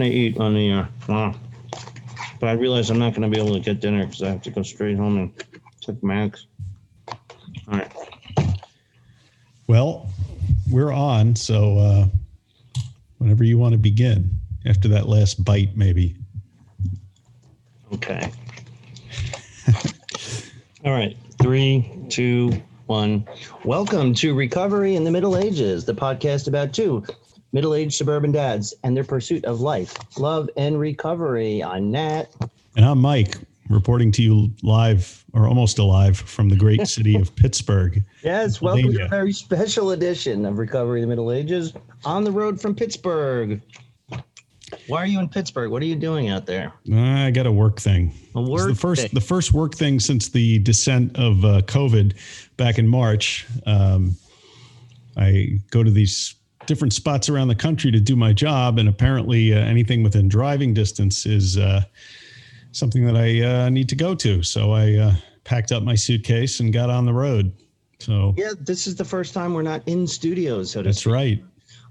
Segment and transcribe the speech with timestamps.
[0.00, 0.72] To eat on the.
[0.72, 1.34] Uh, uh,
[2.38, 4.40] but I realize I'm not going to be able to get dinner because I have
[4.42, 5.44] to go straight home and
[5.82, 6.46] take Max.
[7.06, 7.92] All right.
[9.66, 10.08] well,
[10.70, 11.36] we're on.
[11.36, 12.06] So uh,
[13.18, 14.30] whenever you want to begin,
[14.64, 16.16] after that last bite, maybe.
[17.92, 18.32] Okay.
[20.86, 21.14] All right.
[21.42, 23.28] Three, two, one.
[23.66, 27.04] Welcome to Recovery in the Middle Ages, the podcast about two
[27.52, 31.62] middle aged suburban dads and their pursuit of life, love, and recovery.
[31.62, 32.26] I'm Nat.
[32.76, 33.36] And I'm Mike,
[33.68, 38.02] reporting to you live or almost alive from the great city of Pittsburgh.
[38.22, 41.72] Yes, welcome to a very special edition of Recovery in the Middle Ages
[42.04, 43.60] on the road from Pittsburgh.
[44.86, 45.72] Why are you in Pittsburgh?
[45.72, 46.72] What are you doing out there?
[46.92, 48.14] I got a work thing.
[48.36, 49.10] A work the first thing.
[49.12, 52.14] the first work thing since the descent of uh, COVID
[52.56, 53.48] back in March.
[53.66, 54.16] Um,
[55.16, 56.36] I go to these
[56.70, 60.72] different spots around the country to do my job, and apparently, uh, anything within driving
[60.72, 61.82] distance is uh,
[62.70, 64.44] something that I uh, need to go to.
[64.44, 67.50] So I uh, packed up my suitcase and got on the road.
[67.98, 71.12] So Yeah, this is the first time we're not in studios, so that's speak.
[71.12, 71.44] right.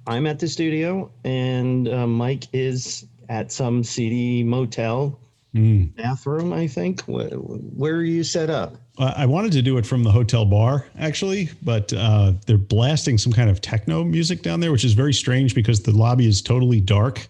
[0.07, 5.19] I'm at the studio, and uh, Mike is at some seedy motel
[5.55, 5.95] Mm.
[5.95, 7.01] bathroom, I think.
[7.01, 8.75] Where, where are you set up?
[8.99, 13.31] I wanted to do it from the hotel bar, actually, but uh, they're blasting some
[13.31, 16.81] kind of techno music down there, which is very strange because the lobby is totally
[16.81, 17.27] dark,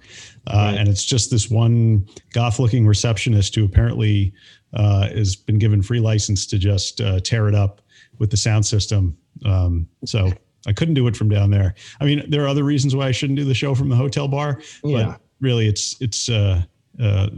[0.47, 0.77] uh, Right.
[0.77, 4.33] and it's just this one goth-looking receptionist who apparently
[4.73, 7.81] uh, has been given free license to just uh, tear it up
[8.17, 9.15] with the sound system.
[9.45, 10.31] Um, so
[10.65, 11.75] I couldn't do it from down there.
[12.01, 14.27] I mean, there are other reasons why I shouldn't do the show from the hotel
[14.27, 15.05] bar, Yeah.
[15.05, 16.29] but really, it's it's.
[16.29, 16.63] Uh,
[16.99, 17.29] uh,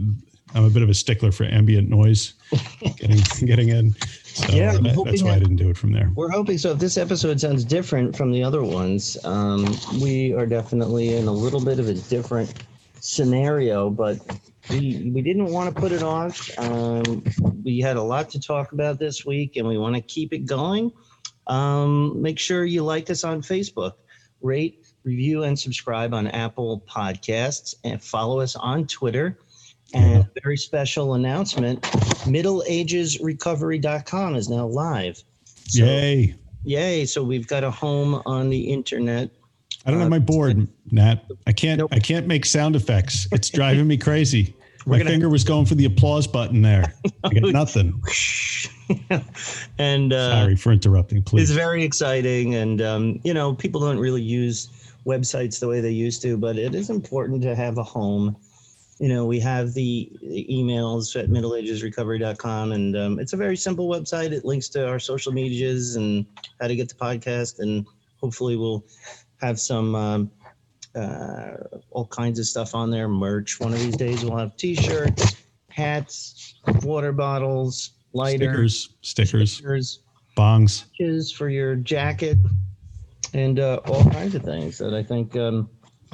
[0.54, 2.34] I'm a bit of a stickler for ambient noise
[2.98, 3.94] getting getting in.
[4.34, 6.10] So Yeah, that- that's why I didn't do it from there.
[6.14, 6.72] We're hoping so.
[6.72, 9.66] If this episode sounds different from the other ones, um,
[10.00, 12.52] we are definitely in a little bit of a different
[13.00, 14.18] scenario, but
[14.70, 16.50] we we didn't want to put it off.
[16.58, 17.22] Um,
[17.64, 20.46] we had a lot to talk about this week, and we want to keep it
[20.46, 20.90] going.
[21.48, 23.92] Um, make sure you like us on Facebook,
[24.40, 29.36] rate, review, and subscribe on Apple Podcasts, and follow us on Twitter.
[29.94, 35.22] And a very special announcement: MiddleAgesRecovery.com is now live.
[35.68, 36.34] So, Yay!
[36.64, 37.04] Yay!
[37.04, 39.30] So we've got a home on the internet.
[39.84, 41.24] I don't uh, have my board, Nat.
[41.46, 41.78] I can't.
[41.78, 41.90] Nope.
[41.92, 43.26] I can't make sound effects.
[43.32, 44.54] It's driving me crazy.
[44.86, 46.92] We're My gonna- finger was going for the applause button there.
[47.24, 48.02] I got nothing.
[49.78, 51.22] and uh, Sorry for interrupting.
[51.22, 52.56] Please, it's very exciting.
[52.56, 54.68] And um, you know, people don't really use
[55.06, 58.36] websites the way they used to, but it is important to have a home.
[58.98, 64.32] You know, we have the emails at middleagesrecovery.com, and um, it's a very simple website.
[64.32, 66.26] It links to our social medias and
[66.60, 67.86] how to get the podcast, and
[68.20, 68.84] hopefully we'll
[69.40, 70.30] have some um,
[70.94, 71.54] uh,
[71.90, 73.08] all kinds of stuff on there.
[73.08, 73.58] Merch.
[73.60, 75.36] One of these days we'll have T-shirts,
[75.68, 79.98] hats, water bottles, lighters, Stickers, stickers, stickers,
[80.36, 81.32] bongs.
[81.32, 82.38] for your jacket,
[83.32, 85.68] and uh, all kinds of things that I think um,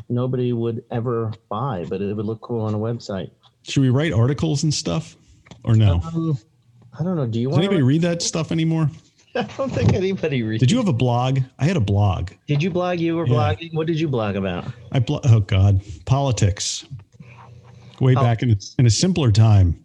[0.09, 3.31] nobody would ever buy, but it would look cool on a website.
[3.62, 5.16] Should we write articles and stuff,
[5.64, 6.00] or no?
[6.14, 6.38] Um,
[6.98, 7.26] I don't know.
[7.26, 7.64] Do you Does want?
[7.64, 8.91] anybody read that stuff anymore?
[9.34, 10.60] I don't think anybody reads.
[10.60, 11.41] Did you have a blog?
[11.59, 12.31] I had a blog.
[12.47, 12.98] Did you blog?
[12.98, 13.34] You were Yeah.
[13.34, 13.75] blogging.
[13.75, 14.64] What did you blog about?
[14.92, 15.22] I blog.
[15.26, 16.84] oh god, politics.
[18.00, 18.22] Way Oh.
[18.22, 19.84] back in a, in a simpler time.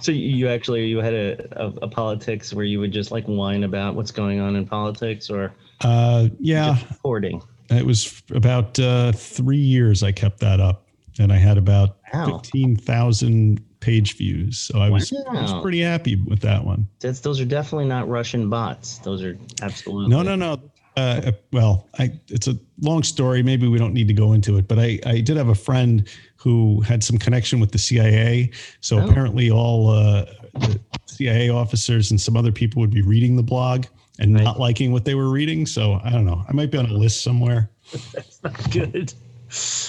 [0.00, 3.64] So you actually you had a, a, a politics where you would just like whine
[3.64, 7.40] about what's going on in politics or Uh, yeah, reporting.
[7.70, 10.02] It was about uh, three years.
[10.02, 10.86] I kept that up,
[11.18, 12.38] and I had about Wow.
[12.38, 14.58] fifteen thousand page views.
[14.58, 16.88] So I was, I was pretty happy with that one.
[17.00, 18.98] That's those are definitely not Russian bots.
[18.98, 20.60] Those are absolutely No, no, no.
[20.96, 23.42] Uh, well, I, it's a long story.
[23.42, 26.08] Maybe we don't need to go into it, but I, I did have a friend
[26.36, 28.50] who had some connection with the CIA.
[28.80, 29.06] So Oh.
[29.06, 30.24] apparently, all uh,
[30.54, 33.84] the CIA officers and some other people would be reading the blog
[34.18, 34.44] and Right.
[34.44, 35.66] not liking what they were reading.
[35.66, 36.44] So I don't know.
[36.48, 37.70] I might be on a list somewhere.
[38.12, 39.12] That's not good.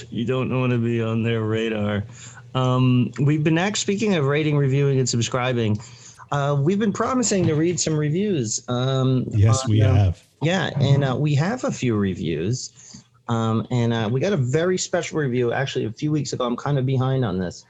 [0.10, 2.04] You don't want to be on their radar.
[2.54, 5.80] Um, we've been actually speaking of rating, reviewing, and subscribing.
[6.32, 8.64] Uh, we've been promising to read some reviews.
[8.68, 10.24] Um, Yes, on, we um, have.
[10.42, 13.04] Yeah, and uh, we have a few reviews.
[13.30, 16.46] Um, and uh, we got a very special review actually a few weeks ago.
[16.46, 17.66] I'm kind of behind on this,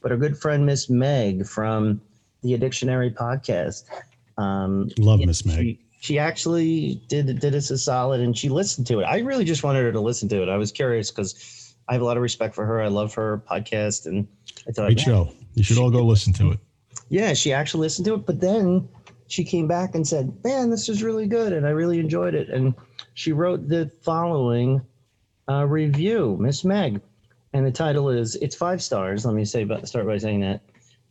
[0.00, 2.00] but our good friend Miss Meg from
[2.42, 3.84] the Addictionary podcast.
[4.38, 5.56] Um, Love Miss Meg.
[5.58, 9.04] She, she actually did did us a solid, and she listened to it.
[9.04, 10.48] I really just wanted her to listen to it.
[10.48, 12.82] I was curious because I have a lot of respect for her.
[12.82, 14.26] I love her podcast, and
[14.68, 15.32] I thought, Great show.
[15.54, 16.58] You should all go listen to it.
[17.08, 18.88] yeah, she actually listened to it, but then
[19.28, 22.48] she came back and said, "Man, this is really good, and I really enjoyed it."
[22.48, 22.74] And
[23.14, 24.82] she wrote the following
[25.48, 27.00] uh, review, Miss Meg,
[27.52, 29.24] and the title is it's five stars.
[29.24, 30.62] Let me say, but start by saying that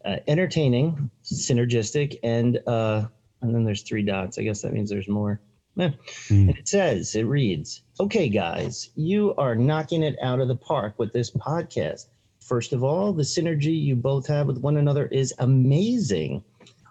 [0.03, 3.05] uh, entertaining, synergistic, and uh,
[3.41, 4.37] and then there's three dots.
[4.37, 5.39] I guess that means there's more.
[5.75, 5.91] Yeah.
[6.27, 6.49] Mm.
[6.49, 10.93] And it says, it reads, okay, guys, you are knocking it out of the park
[10.97, 12.07] with this podcast.
[12.41, 16.43] First of all, the synergy you both have with one another is amazing.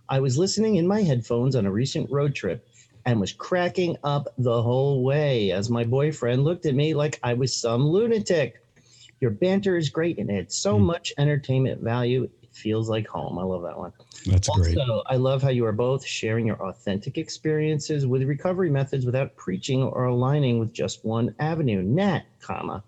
[0.09, 2.65] I was listening in my headphones on a recent road trip
[3.07, 7.35] and was cracking up the whole way as my boyfriend looked at me like I
[7.35, 8.55] was some lunatic.
[9.21, 10.85] Your banter is great and it's so Mm.
[10.87, 12.29] much entertainment value.
[12.53, 13.39] Feels like home.
[13.39, 13.93] I love that one.
[14.27, 14.77] That's great.
[14.77, 19.37] Also, I love how you are both sharing your authentic experiences with recovery methods without
[19.37, 21.83] preaching or aligning with just one avenue.
[21.83, 22.83] Nat, comma.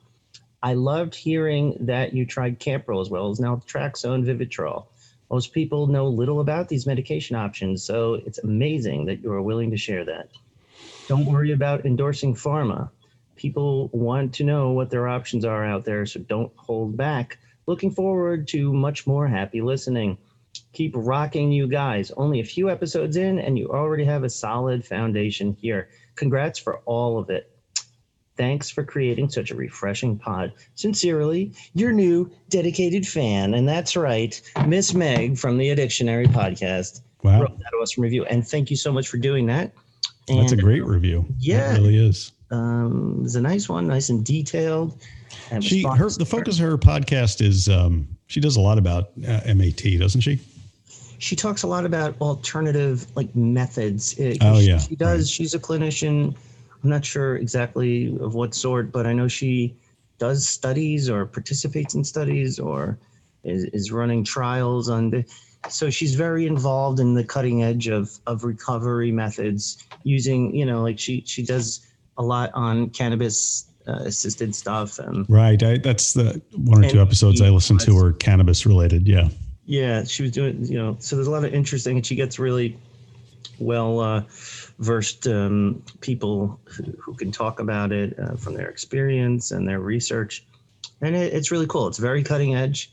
[0.62, 4.86] I loved hearing that you tried Campral as well as naltrexone Vivitrol.
[5.30, 9.70] Most people know little about these medication options, so it's amazing that you are willing
[9.70, 10.28] to share that.
[11.08, 12.90] Don't worry about endorsing pharma.
[13.34, 17.38] People want to know what their options are out there, so don't hold back.
[17.66, 20.18] Looking forward to much more happy listening
[20.74, 24.84] keep rocking you guys only a few episodes in and you already have a solid
[24.84, 27.48] foundation here congrats for all of it
[28.36, 34.40] thanks for creating such a refreshing pod sincerely your new dedicated fan and that's right
[34.66, 37.40] miss meg from the addictionary podcast Wow.
[37.42, 39.70] wrote that awesome review and thank you so much for doing that
[40.28, 41.24] That's a great review.
[41.38, 41.72] yeah.
[41.74, 42.32] It really is.
[42.50, 45.00] um it's a nice one nice and detailed and
[45.60, 49.54] She her the focus of her podcast is um she does a lot about uh,
[49.54, 50.40] MAT, doesn't she?
[51.22, 54.18] she talks a lot about alternative like methods.
[54.18, 55.30] Uh, Oh, she, yeah, she does.
[55.30, 56.34] She's a clinician.
[56.82, 59.76] I'm not sure exactly of what sort, but I know she
[60.18, 62.98] does studies or participates in studies or
[63.44, 65.24] is, is running trials on the.
[65.68, 70.82] So she's very involved in the cutting edge of of recovery methods using you know
[70.82, 71.86] like she she does
[72.18, 75.62] a lot on cannabis uh, assisted stuff and Right.
[75.62, 79.06] I, that's the one or two episodes I listened to were cannabis related.
[79.08, 79.28] Yeah.
[79.64, 82.38] Yeah, she was doing, you know, so there's a lot of interesting, and she gets
[82.38, 82.78] really
[83.58, 84.22] well uh,
[84.80, 89.78] versed um, people who, who can talk about it uh, from their experience and their
[89.78, 90.44] research.
[91.00, 91.86] And it, it's really cool.
[91.86, 92.92] It's very cutting edge,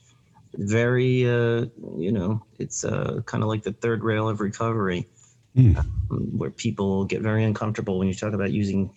[0.55, 1.65] very, uh,
[1.97, 5.07] you know, it's uh, kind of like the third rail of recovery,
[5.55, 5.75] Hmm.
[5.77, 8.91] um, where people get very uncomfortable when you talk about using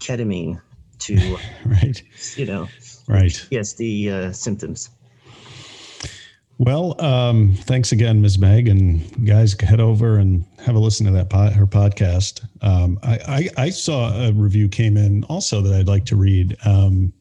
[0.00, 0.60] ketamine
[1.00, 1.36] to,
[1.66, 2.02] Right.
[2.36, 2.68] you know,
[3.08, 3.46] Right.
[3.50, 4.90] yes, the uh, symptoms.
[6.58, 8.38] Well, um, thanks again, Ms.
[8.38, 12.46] Meg, and guys, head over and have a listen to that pod, her podcast.
[12.62, 16.56] Um, I, I, I saw a review came in also that I'd like to read.
[16.64, 17.12] Um,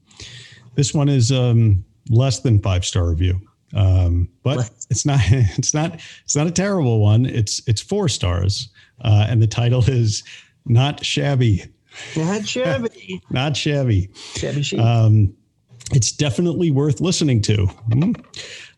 [0.76, 3.42] this one is um, less than five star review,
[3.76, 7.26] um, but it's not it's not it's not a terrible one.
[7.26, 8.70] It's it's four stars,
[9.02, 10.24] uh, and the title is
[10.68, 11.66] not shabby,
[12.16, 13.22] Not Chevy.
[13.30, 14.10] not Chevy.
[14.36, 14.80] Chevy.
[14.80, 15.36] Um,
[15.92, 17.66] it's definitely worth listening to.
[17.66, 18.14] Hmm.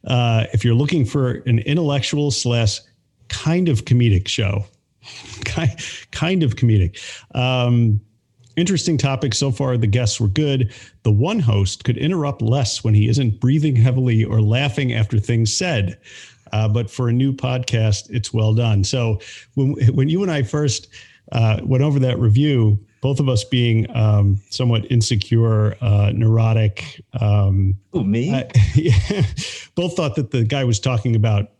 [0.05, 2.79] Uh, if you're looking for an intellectual slash
[3.27, 4.65] kind of comedic show,
[5.45, 5.71] kind,
[6.11, 6.99] kind of comedic.
[7.35, 8.01] Um,
[8.55, 9.77] interesting topic so far.
[9.77, 10.73] The guests were good.
[11.03, 15.55] The one host could interrupt less when he isn't breathing heavily or laughing after things
[15.55, 15.99] said.
[16.51, 18.83] Uh, but for a new podcast, it's well done.
[18.83, 19.19] So
[19.55, 20.87] when when you and I first
[21.31, 27.77] uh, went over that review, both of us being um, somewhat insecure, uh, neurotic, um,
[27.91, 28.33] Who, me?
[28.33, 29.21] I- yeah,
[29.75, 31.51] both thought that the guy was talking about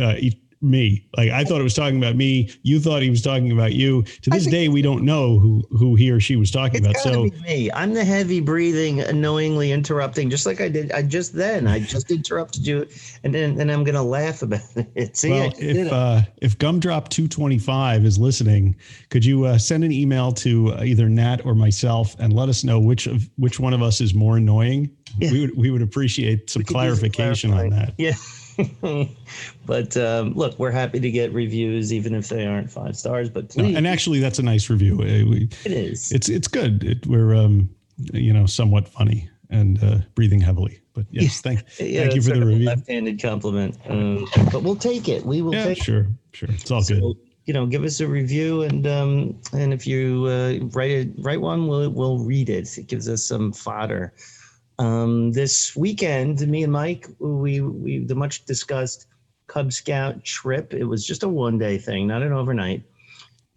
[0.00, 1.06] uh, e- me.
[1.16, 2.50] Like I thought it was talking about me.
[2.62, 4.02] You thought he was talking about you.
[4.02, 6.96] To this day, we don't know who who he or she was talking about.
[6.98, 7.70] So me.
[7.72, 10.92] I'm the heavy breathing, annoyingly interrupting, just like I did.
[10.92, 12.86] I just then I just interrupted you,
[13.24, 14.60] and then and I'm gonna laugh about
[14.94, 15.16] it.
[15.16, 18.76] See, well, if uh, if Gumdrop two twenty five is listening,
[19.10, 22.64] could you uh, send an email to uh, either Nat or myself and let us
[22.64, 24.90] know which of which one of us is more annoying?
[25.18, 25.32] Yeah.
[25.32, 27.94] We would we would appreciate some We could use a clarification on that.
[27.98, 28.14] Yeah.
[29.66, 33.30] but um, look, we're happy to get reviews, even if they aren't five stars.
[33.30, 34.94] But No, please, and actually, that's a nice review.
[34.94, 36.10] Uh, we, it is.
[36.12, 36.84] it's it's good.
[36.84, 37.70] It, we're um,
[38.12, 40.80] you know somewhat funny and uh, breathing heavily.
[40.94, 42.66] But yes, thank yeah, thank you for the review.
[42.66, 45.24] left-handed compliment, um, but we'll take it.
[45.24, 45.82] We will Yeah, take.
[45.82, 46.48] sure, sure.
[46.50, 47.02] It's all good.
[47.44, 51.40] You know, give us a review, and um, and if you uh, write it, write
[51.40, 52.76] one, we'll we'll read it.
[52.76, 54.12] It gives us some fodder.
[54.78, 59.06] Um, this weekend, me and Mike, we we the much discussed
[59.48, 60.72] Cub Scout trip.
[60.72, 62.82] It was just a one day thing, not an overnight.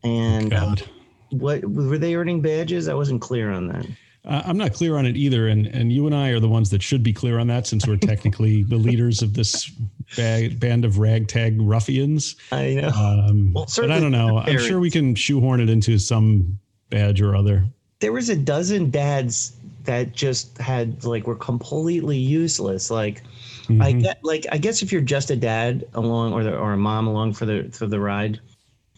[0.03, 0.89] And uh, God.
[1.29, 2.87] what were they earning badges?
[2.87, 3.85] I wasn't clear on that.
[4.23, 6.69] Uh, I'm not clear on it either, and and you and I are the ones
[6.71, 9.71] that should be clear on that since we're technically the leaders of this
[10.15, 12.35] bag, band of ragtag ruffians.
[12.51, 12.89] I know.
[12.89, 14.39] Um, well, but I don't know.
[14.39, 16.59] I'm sure we can shoehorn it into some
[16.89, 17.65] badge or other.
[17.99, 22.91] There was a dozen dads that just had like were completely useless.
[22.91, 23.23] Like
[23.63, 23.81] mm-hmm.
[23.81, 26.77] I get like I guess if you're just a dad along or the, or a
[26.77, 28.39] mom along for the for the ride,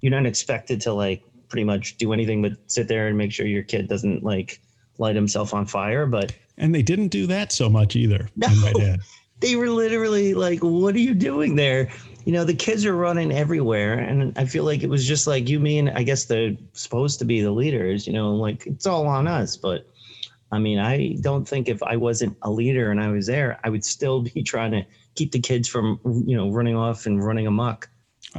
[0.01, 3.45] you're not expected to like pretty much do anything but sit there and make sure
[3.45, 4.59] your kid doesn't like
[4.97, 6.05] light himself on fire.
[6.05, 8.29] But and they didn't do that so much either.
[8.35, 8.97] No,
[9.43, 11.89] they were literally like, "What are you doing there?"
[12.23, 15.49] You know, the kids are running everywhere, and I feel like it was just like
[15.49, 15.89] you mean.
[15.89, 18.07] I guess they're supposed to be the leaders.
[18.07, 19.85] You know, like it's all on us, but
[20.53, 23.69] I mean, I don't think if I wasn't a leader and I was there, I
[23.69, 27.47] would still be trying to keep the kids from, you know, running off and running
[27.47, 27.89] amok.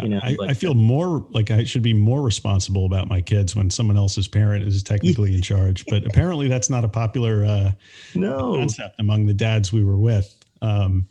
[0.03, 3.55] You know, I, I, feel more like I should be more responsible about my kids
[3.55, 5.85] when someone else's parent is technically in charge.
[5.87, 7.73] But apparently, that's not a popular uh,
[8.17, 10.35] no concept among the dads we were with.
[10.63, 11.07] Um,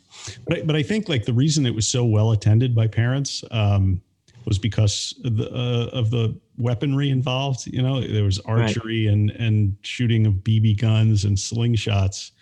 [0.46, 3.42] but I, but I think like the reason it was so well attended by parents
[3.52, 4.02] um,
[4.44, 7.66] was because of the, uh, of the weaponry involved.
[7.66, 9.12] You know, there was archery right.
[9.12, 12.32] and and shooting of BB guns and slingshots.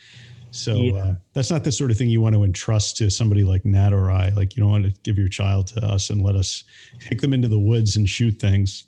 [0.52, 0.92] So yeah.
[0.92, 3.92] uh, that's not the sort of thing you want to entrust to somebody like Nat
[3.94, 4.28] or I.
[4.30, 6.64] Like you don't want to give your child to us and let us
[7.00, 8.84] take them into the woods and shoot things.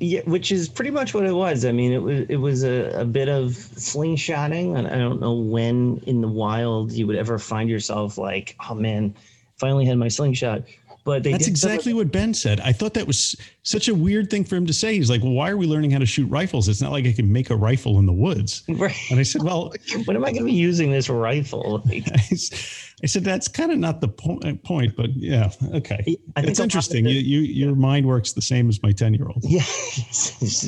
[0.00, 1.64] Yeah, which is pretty much what it was.
[1.64, 5.34] I mean, it was it was a, a bit of slingshotting, and I don't know
[5.34, 9.14] when in the wild you would ever find yourself like, oh man,
[9.56, 10.62] finally had my slingshot.
[11.08, 12.60] But that's exactly what Ben said.
[12.60, 14.94] I thought that was such a weird thing for him to say.
[14.94, 16.68] He's like, well, "Why are we learning how to shoot rifles?
[16.68, 18.94] It's not like I can make a rifle in the woods." Right.
[19.10, 19.72] And I said, "Well,
[20.04, 24.02] when am I going to be using this rifle?" I said, "That's kind of not
[24.02, 26.18] the po- point, but yeah, okay.
[26.36, 27.06] It's interesting.
[27.06, 29.42] You, you, your mind works the same as my ten-year-old.
[29.44, 29.64] Yeah,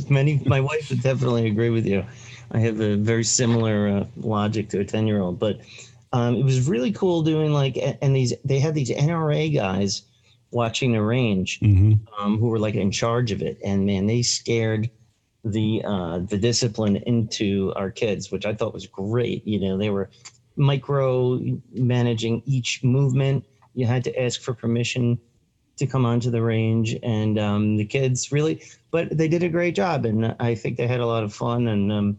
[0.09, 0.43] many.
[0.47, 2.03] My wife would definitely agree with you.
[2.53, 5.61] I have a very similar uh, logic to a ten-year-old, but
[6.15, 10.05] um, it was really cool doing like, and these they had these NRA guys
[10.51, 11.93] watching the range mm-hmm.
[12.23, 14.91] um, who were like in charge of it, and man, they scared
[15.45, 19.47] the uh, the discipline into our kids, which I thought was great.
[19.47, 20.11] You know, they were
[20.57, 21.41] micro
[21.73, 23.45] managing each movement.
[23.75, 25.19] You had to ask for permission
[25.77, 29.75] to come onto the range, and um, the kids really, but they did a great
[29.75, 31.69] job, and I think they had a lot of fun.
[31.69, 32.19] And um,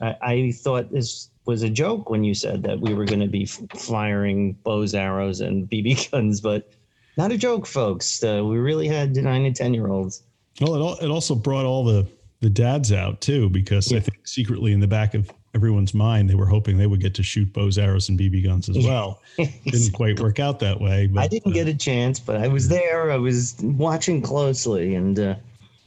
[0.00, 3.26] I, I thought this was a joke when you said that we were going to
[3.26, 6.70] be firing bows, arrows, and BB guns, but
[7.16, 8.22] not a joke, folks.
[8.22, 10.22] Uh, we really had nine and ten year olds.
[10.60, 12.06] Well, it, all, it also brought all the
[12.40, 13.98] the dads out too, because yeah.
[13.98, 17.14] I think secretly in the back of everyone's mind, they were hoping they would get
[17.14, 19.20] to shoot bows, arrows, and BB guns as well.
[19.36, 21.06] didn't quite work out that way.
[21.06, 23.10] But, I didn't uh, get a chance, but I was there.
[23.12, 25.34] I was watching closely, and uh,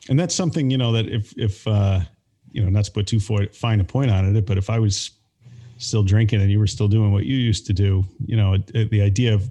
[0.09, 2.01] and that's something you know that if if uh,
[2.51, 5.11] you know not to put too fine a point on it, but if I was
[5.77, 9.01] still drinking and you were still doing what you used to do, you know, the
[9.01, 9.49] idea of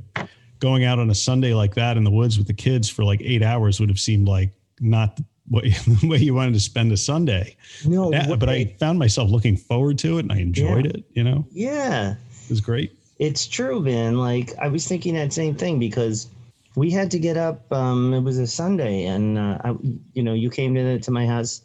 [0.64, 3.21] going out on a Sunday like that in the woods with the kids for like
[3.23, 6.97] eight hours would have seemed like not what the way you wanted to spend a
[6.97, 7.54] Sunday.
[7.85, 10.92] No, yeah, but I found myself looking forward to it and I enjoyed yeah.
[10.94, 11.04] it.
[11.11, 12.99] You know, yeah, it was great.
[13.18, 14.16] It's true, man.
[14.16, 16.28] Like I was thinking that same thing because
[16.76, 17.71] we had to get up.
[17.71, 19.75] Um, it was a Sunday, and uh, I,
[20.14, 21.61] you know, you came to to my house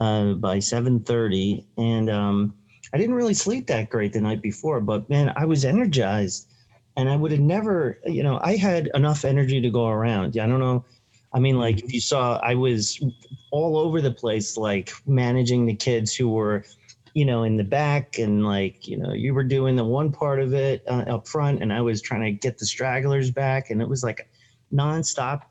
[0.00, 2.54] uh, by seven thirty, and um,
[2.92, 4.80] I didn't really sleep that great the night before.
[4.80, 6.48] But man, I was energized
[6.96, 10.38] and I would have never, you know, I had enough energy to go around.
[10.38, 10.84] I don't know.
[11.32, 13.02] I mean, like if you saw, I was
[13.50, 16.64] all over the place, like managing the kids who were,
[17.12, 20.40] you know, in the back, and like, you know, you were doing the one part
[20.40, 23.82] of it uh, up front, and I was trying to get the stragglers back, and
[23.82, 24.28] it was like
[24.72, 25.42] nonstop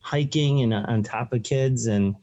[0.00, 2.16] hiking and uh, on top of kids, and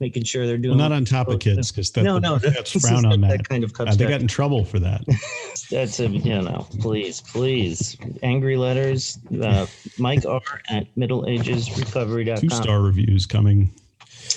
[0.00, 0.78] making sure they're doing.
[0.78, 3.30] Well, not on top of kids because no, no, that's frown on that.
[3.30, 3.48] that.
[3.48, 5.04] kind of uh, they got in trouble for that.
[5.70, 9.18] that's a you know, please, please, angry letters.
[9.40, 9.66] Uh,
[9.98, 12.40] Mike R at middle ages middleagesrecovery.com.
[12.40, 13.70] Two star reviews coming.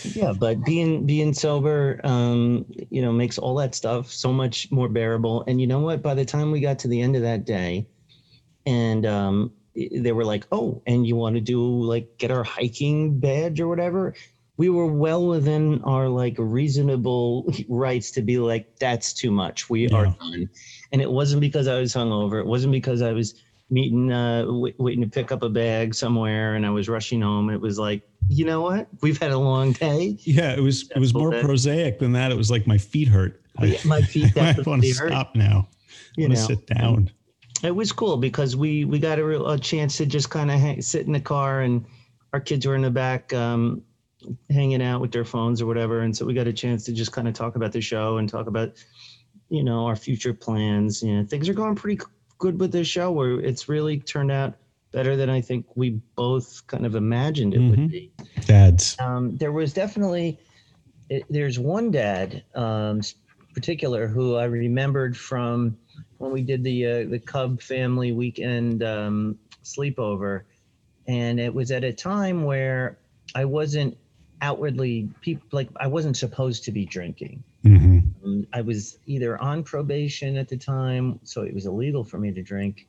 [0.04, 4.90] Yeah, but being being sober, um, you know, makes all that stuff so much more
[4.90, 5.44] bearable.
[5.48, 6.02] And you know what?
[6.02, 7.88] By the time we got to the end of that day,
[8.66, 13.20] and um, they were like, "Oh, and you want to do like get our hiking
[13.20, 14.14] badge or whatever?"
[14.58, 19.70] We were well within our like reasonable rights to be like that's too much.
[19.70, 19.96] We yeah.
[19.96, 20.50] are done.
[20.92, 22.40] And it wasn't because i was hungover.
[22.40, 23.34] It wasn't because i was
[23.70, 27.50] meeting uh w- waiting to pick up a bag somewhere and i was rushing home.
[27.50, 28.88] It was like you know what?
[29.02, 30.18] We've had a long day.
[30.20, 32.32] Yeah it was it was more prosaic than that.
[32.32, 33.42] It was like my feet hurt.
[33.60, 35.68] Yeah, my feet i want to stop now.
[36.18, 37.12] I want to sit down.
[37.64, 40.84] It was cool because we we got a, real, a chance to just kind of
[40.84, 41.86] sit in the car and
[42.34, 43.82] our kids were in the back um,
[44.50, 46.02] hanging out with their phones or whatever.
[46.02, 48.28] And so we got a chance to just kind of talk about the show and
[48.28, 48.72] talk about,
[49.50, 51.02] you know, our future plans.
[51.02, 52.02] You know, things are going pretty
[52.38, 54.56] good with this show where it's really turned out
[54.92, 57.90] better than I think we both kind of imagined it would Mhm.
[57.90, 58.12] be.
[58.46, 58.96] Dads.
[59.00, 60.38] Um, there was definitely
[61.10, 63.02] it, there's one dad um,
[63.54, 65.78] particular who I remembered from
[66.18, 70.44] when we did the uh, the Cub family weekend um, sleepover,
[71.08, 72.98] and it was at a time where
[73.36, 73.98] I wasn't
[74.44, 77.44] outwardly people like I wasn't supposed to be drinking.
[77.64, 82.18] hmm Um, I was either on probation at the time, so it was illegal for
[82.20, 82.86] me to drink,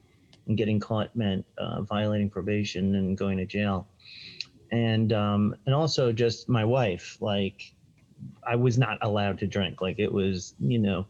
[0.46, 3.86] and getting caught meant uh, violating probation and going to jail.
[4.72, 7.72] And um, and also just my wife, like
[8.46, 9.80] I was not allowed to drink.
[9.80, 11.06] Like it was, you know,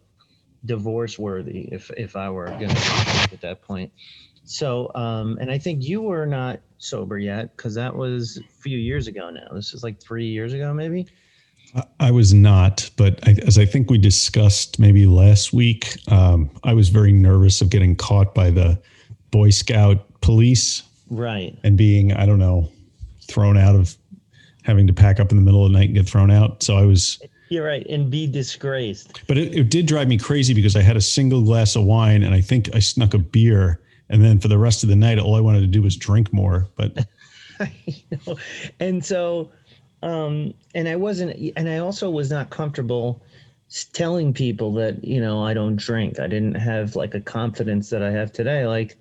[0.65, 3.93] divorce worthy if if I were going to at that point.
[4.45, 8.79] So um, and I think you were not sober yet because that was a few
[8.79, 9.49] years ago now.
[9.53, 11.07] This is like three years ago, maybe.
[11.99, 16.73] I- was not, but I, as I think we discussed maybe last week, um, I
[16.73, 18.81] was very nervous of getting caught by the
[19.33, 21.59] Boy Scout police Right.
[21.65, 22.69] and being, I don't know,
[23.27, 23.97] thrown out of
[24.63, 26.63] having to pack up in the middle of the night and get thrown out.
[26.63, 29.23] So I was, You're right, and be disgraced.
[29.27, 32.23] but it, it did drive me crazy because I had a single glass of wine
[32.23, 33.81] and I think I snuck a beer.
[34.11, 36.33] And then for the rest of the night, all I wanted to do was drink
[36.33, 36.69] more.
[36.77, 37.07] But
[37.87, 38.37] You know,
[38.81, 39.51] and so
[40.03, 43.23] um and i wasn't and i also was not comfortable
[43.93, 46.19] telling people that you know i don't drink.
[46.21, 48.67] I didn't have like a confidence that i have today.
[48.67, 48.97] Like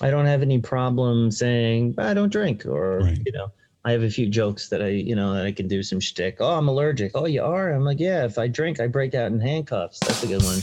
[0.00, 3.18] i don't have any problem saying i don't drink or Right.
[3.24, 3.52] you know
[3.84, 6.36] i have a few jokes that i you know that i can do some shtick.
[6.40, 7.12] oh i'm allergic.
[7.14, 7.72] Oh you are?
[7.72, 10.00] I'm like yeah if i drink i break out in handcuffs.
[10.00, 10.58] That's a good one.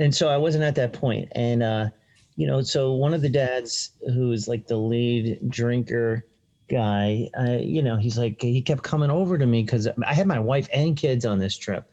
[0.00, 1.28] And so i wasn't at that point.
[1.36, 1.88] And uh
[2.36, 6.24] you know so one of the dads who's like the lead drinker
[6.68, 10.26] guy, uh, you know, he's like, he kept coming over to me because I had
[10.26, 11.84] my wife and kids on this trip.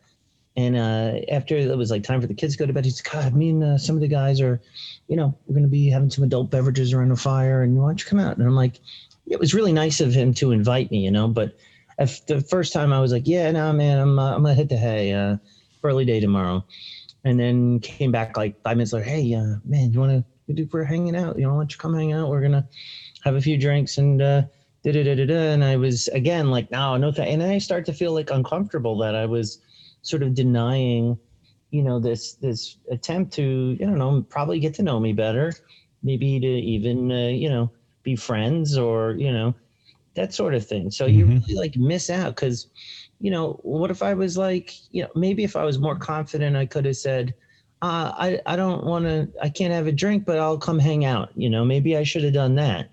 [0.58, 3.02] And uh, after it was like time for the kids to go to bed, he's
[3.06, 4.60] like, God, me and uh, some of the guys are,
[5.08, 7.64] you know, we're going to be having some adult beverages around the fire.
[7.64, 8.38] And why don't you come out?
[8.38, 8.80] And I'm like,
[9.28, 11.56] it was really nice of him to invite me, you know, but
[12.28, 14.70] the first time I was like, yeah, no, man, I'm, uh, I'm going to hit
[14.70, 15.38] the hay, uh,
[15.84, 16.66] early day tomorrow.
[17.24, 20.31] And then came back like five minutes later, hey, uh, man, you want to,
[20.72, 22.30] we're hanging out, you know, why don't you come hang out?
[22.30, 22.66] We're going to
[23.24, 24.44] have a few drinks and, uh,
[24.84, 25.36] da da da da da.
[25.54, 27.28] And I was again like, no, no, th-.
[27.28, 29.60] and I start to feel like uncomfortable that I was
[30.02, 31.20] sort of denying,
[31.72, 35.54] you know, this this attempt to, I don't know, probably get to know me better,
[36.04, 37.72] maybe to even, uh, you know,
[38.04, 39.56] be friends or you know,
[40.16, 40.92] that sort of thing.
[40.92, 41.42] So you Mhm.
[41.48, 42.68] really like miss out because,
[43.20, 46.56] you know, what if I was like, you know, maybe if I was more confident,
[46.56, 47.34] I could have said.
[47.82, 51.06] Uh, I, I don't want to I can't have a drink but I'll come hang
[51.06, 52.90] out you know maybe I should have done that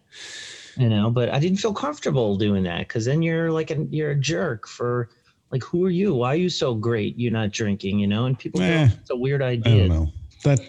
[0.76, 4.12] you know but i didn't feel comfortable doing that because then you're like a, you're
[4.12, 5.08] a jerk for
[5.50, 8.38] like who are you why are you so great you're not drinking you know and
[8.38, 10.12] people Eh, it's a weird I idea don't know
[10.44, 10.60] that.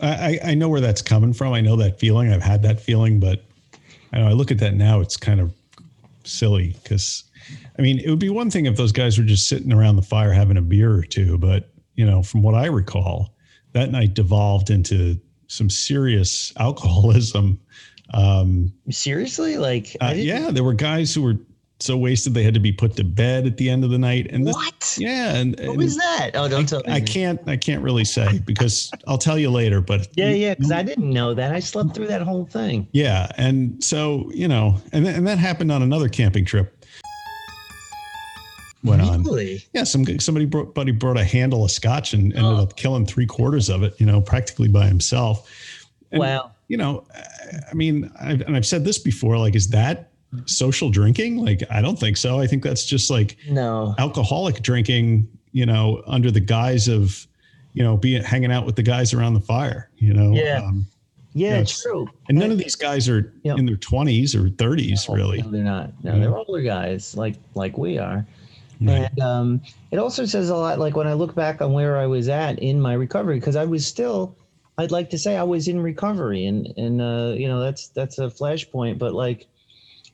[0.00, 0.08] I,
[0.44, 1.52] I I know where that's coming from.
[1.52, 2.32] I know that feeling.
[2.32, 3.42] I've had that feeling, but
[4.12, 5.00] I know I look at that now.
[5.00, 5.52] It's kind of
[6.24, 7.24] silly because,
[7.78, 10.02] I mean, it would be one thing if those guys were just sitting around the
[10.02, 13.34] fire having a beer or two, but you know, from what I recall,
[13.72, 17.60] that night devolved into some serious alcoholism.
[18.12, 21.36] Um, seriously like I uh, yeah, there were guys who were
[21.78, 24.26] so wasted they had to be put to bed at the end of the night,
[24.30, 27.56] and this, what yeah, and, what was that oh don't tell me I can't I
[27.56, 29.80] can't really say because I'll tell you later.
[29.80, 33.30] But yeah yeah because i didn't know that i slept through that whole thing yeah,
[33.36, 36.79] and so you know, and th- and that happened on another camping trip.
[38.82, 39.22] Went on.
[39.24, 42.62] really Yeah, some somebody brought, buddy brought a handle of scotch and ended Oh.
[42.62, 43.94] up killing three quarters of it.
[43.98, 45.48] You know, practically by himself.
[46.12, 47.04] And, wow You know,
[47.70, 49.36] I- mean, I've, and I've said this before.
[49.38, 50.10] Like, is that
[50.46, 51.36] social drinking?
[51.44, 52.38] Like, I don't think so.
[52.40, 55.28] I think that's just like no alcoholic drinking.
[55.52, 57.26] You know, under the guise of,
[57.72, 59.90] you know, being hanging out with the guys around the fire.
[59.98, 60.62] You know, Yeah.
[60.64, 60.86] Um,
[61.32, 65.42] yeah true and none of these guys are in their twenties or thirties, No, really.
[65.42, 68.26] no, they're not no they're older guys like like we are
[68.80, 69.10] Right.
[69.14, 72.06] And um, it also says a lot, like when I look back on where I
[72.06, 74.38] was at in my recovery, because I was still,
[74.78, 78.18] I'd like to say I was in recovery, and and uh, you know that's that's
[78.18, 78.98] a flashpoint.
[78.98, 79.48] But like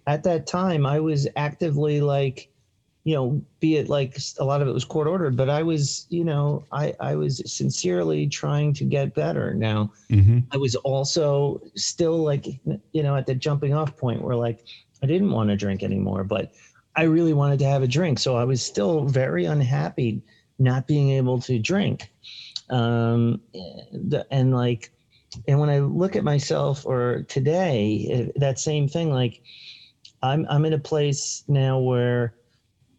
[0.07, 2.51] at that time, I was actively like,
[3.05, 6.07] you know, be it like a lot of it was court ordered, but I was,
[6.11, 9.55] you know, I I was sincerely trying to get better.
[9.55, 12.47] Now hmm I was also still like,
[12.93, 14.61] you know, at the jumping off point where like
[15.03, 16.53] I didn't want to drink anymore, but
[16.97, 18.19] I really wanted to have a drink.
[18.19, 20.23] So I was still very unhappy
[20.59, 22.11] not being able to drink.
[22.71, 24.91] Um, and, and like,
[25.47, 29.43] and when I look at myself or today, eh, that same thing, like
[30.23, 32.35] I'm, I'm in a place now where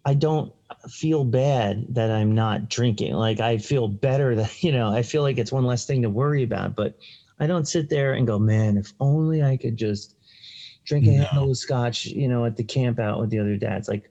[0.06, 0.54] I don't
[0.90, 3.14] feel bad that I'm not drinking.
[3.16, 6.10] Like I feel better that, you know, I feel like it's one less thing to
[6.10, 6.96] worry about, but
[7.40, 10.16] I don't sit there and go, man, if only I could just
[10.88, 11.50] drink a No.
[11.52, 13.88] of scotch, you know, at the camp out with the other dads.
[13.88, 14.10] Like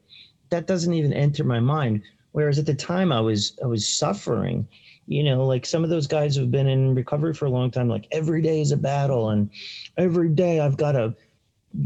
[0.50, 2.02] that doesn't even enter my mind.
[2.32, 4.68] Whereas at the time I was I was suffering,
[5.06, 7.88] you know, like some of those guys who've been in recovery for a long time,
[7.88, 9.50] like every day is a battle and
[9.96, 11.14] every day I've got a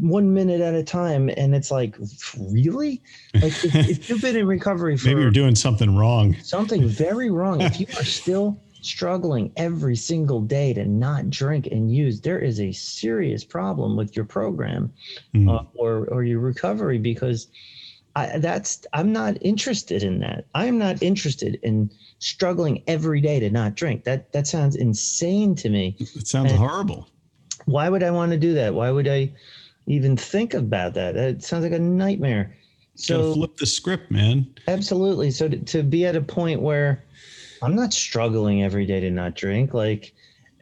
[0.01, 1.31] one minute at a time.
[1.37, 1.97] And it's like,
[2.39, 3.01] really?
[3.35, 6.35] Like if, if you've been in recovery for Maybe you're doing something wrong.
[6.43, 7.61] something very wrong.
[7.61, 12.61] If you are still struggling every single day to not drink and use, there is
[12.61, 14.93] a serious problem with your program
[15.35, 15.49] Mm.
[15.49, 17.49] uh, or or your recovery because
[18.17, 20.47] I, that's I'm not interested in that.
[20.55, 24.05] I am not interested in struggling every day to not drink.
[24.05, 25.97] That that sounds insane to me.
[26.01, 27.09] it sounds and- horrible.
[27.67, 28.75] Why would I want to do that?
[28.75, 29.33] Why would I
[29.87, 31.15] even think about that?
[31.17, 32.57] It sounds like a nightmare.
[32.97, 34.47] So So flip the script, man.
[34.67, 35.31] Absolutely.
[35.31, 37.05] So to, to be at a point where
[37.63, 40.13] I'm not struggling every day to not drink, like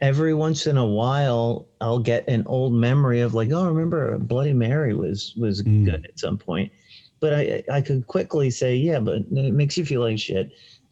[0.01, 4.53] every once in a while, I'll get an old memory of like, oh, remember Bloody
[4.53, 5.85] Mary was was Mm.
[5.85, 6.71] good at some point.
[7.19, 10.49] But I I could quickly say, yeah, but it makes you feel like shit,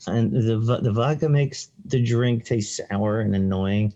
[0.07, 3.93] and the the vodka makes the drink taste sour and annoying,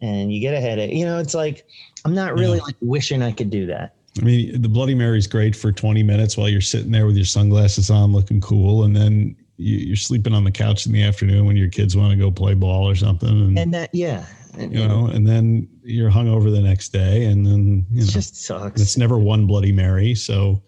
[0.00, 0.92] and you get a headache.
[0.94, 1.64] You know, it's like
[2.04, 2.64] I'm not really Yeah.
[2.64, 3.94] like wishing I could do that.
[4.20, 7.24] I mean, the Bloody Mary's great for 20 minutes while you're sitting there with your
[7.24, 11.56] sunglasses on, looking cool, and then you're sleeping on the couch in the afternoon when
[11.56, 14.26] your kids want to go play ball or something, and, And that, yeah,
[14.58, 18.12] and, you know, and then you're hungover the next day, and then you it know,
[18.12, 18.80] just sucks.
[18.80, 20.14] it's never one Bloody Mary.
[20.14, 20.62] So,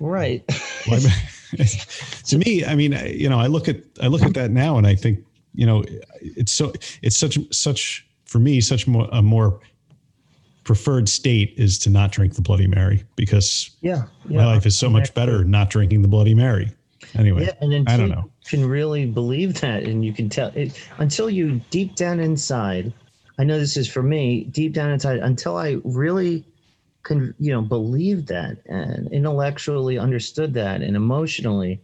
[0.00, 0.44] Right.
[2.26, 4.76] to me, I mean, I- you know, I look at I look at that now,
[4.76, 5.84] and I think, you know,
[6.20, 9.60] it's so it's such such for me such more a more
[10.64, 14.04] preferred state is to not drink the Bloody Mary because yeah.
[14.28, 14.38] yeah.
[14.38, 16.72] my life is so much better not drinking the Bloody Mary.
[17.16, 20.50] Anyway, Yeah, and until I don't you can really believe that, and you can tell
[20.54, 22.92] it until you deep down inside.
[23.38, 26.44] I know this is for me, deep down inside, until I really
[27.02, 31.80] can, you know, believe that and intellectually understood that and emotionally,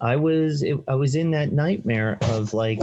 [0.00, 2.80] I was it, I was in that nightmare of like,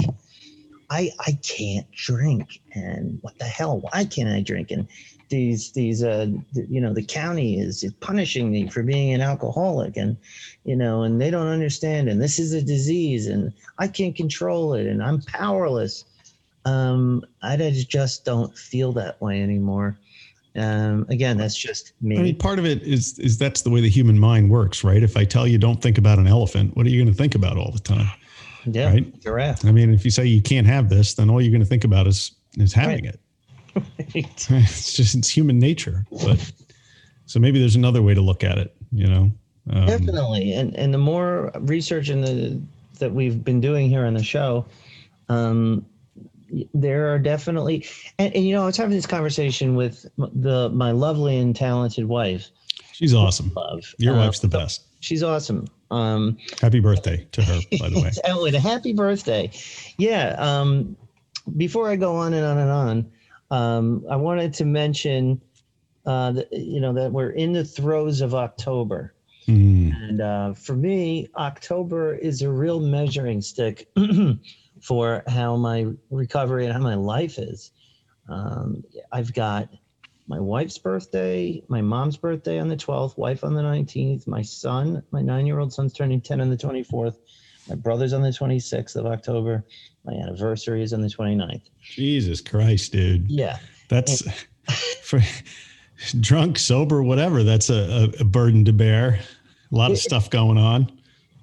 [0.89, 3.79] I I can't drink, and what the hell?
[3.79, 4.71] Why can't I drink?
[4.71, 4.87] And
[5.33, 6.27] these these uh
[6.69, 10.15] you know the county is punishing me for being an alcoholic and
[10.63, 14.75] you know and they don't understand and this is a disease and i can't control
[14.75, 16.05] it and i'm powerless
[16.65, 19.97] um i just- don't feel that way anymore
[20.55, 23.81] um again that's just me I mean, part of it is is that's the way
[23.81, 25.01] the human mind works, right?
[25.01, 27.33] If I tell you don't think about an elephant, what are you going to think
[27.33, 28.07] about all the time?
[28.65, 29.19] yeah right.
[29.19, 31.71] giraffe I mean, if you say you can't have this, then all you're going to
[31.73, 33.19] think about is is having it.
[34.15, 36.05] It's just it's human nature.
[36.11, 36.51] But
[37.25, 38.75] so maybe there's another way to look at it.
[38.91, 39.31] You know,
[39.71, 42.61] um, definitely and and the more research in the
[42.99, 44.65] that we've been doing here on the show
[45.29, 45.83] um
[46.75, 47.83] there are definitely
[48.19, 52.05] and, and you know i was having this conversation with the my lovely and talented
[52.05, 52.51] wife
[52.91, 53.51] she's awesome.
[53.55, 54.83] love Your Uh, wife's the best.
[54.99, 58.11] she's awesome um Happy birthday to her, by the way.
[58.25, 59.49] oh, and a happy birthday.
[59.97, 60.35] Yeah.
[60.37, 60.95] Um,
[61.57, 63.11] before I go on and on and on,
[63.51, 65.41] um, I wanted to mention,
[66.05, 69.13] uh, that, you know, that we're in the throes of October.
[69.47, 73.87] Mm, And uh, for me, October is a real measuring stick
[74.81, 77.71] for how my recovery and how my life is.
[78.29, 79.69] Um, I've got
[80.27, 85.03] my wife's birthday, my mom's birthday on the 12th, wife on the 19th, my son,
[85.11, 87.17] my nine year old son's turning 10 on the 24th,
[87.67, 89.65] my brother's on the 26th of October,
[90.05, 91.61] my anniversary is on the 29th.
[91.81, 93.29] Jesus Christ, dude.
[93.29, 93.57] Yeah.
[93.89, 94.23] That's
[95.01, 95.21] for
[96.19, 97.43] drunk, sober, whatever.
[97.43, 99.19] That's a, a, burden to bear.
[99.71, 100.91] A lot of stuff going on.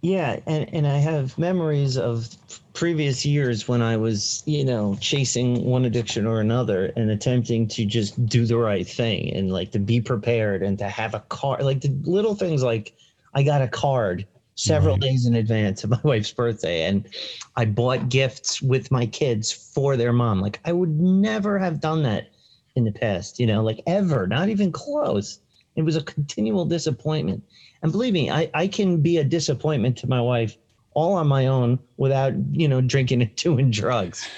[0.02, 2.28] Yeah, and and I have memories of
[2.72, 7.84] previous years when I was, you know, chasing one addiction or another and attempting to
[7.84, 11.62] just do the right thing and like to be prepared and to have a card,
[11.62, 12.94] like the little things like
[13.34, 14.26] I got a card
[14.60, 15.00] several Right.
[15.00, 17.08] days in advance of my wife's birthday and
[17.56, 20.40] I bought gifts with my kids for their mom.
[20.40, 22.28] Like I would never have done that
[22.76, 25.40] in the past, you know, like ever, not even close.
[25.76, 27.42] It was a continual disappointment.
[27.82, 30.56] And believe me, I, I can be a disappointment to my wife
[30.92, 34.28] all on my own without, you know, drinking and doing drugs,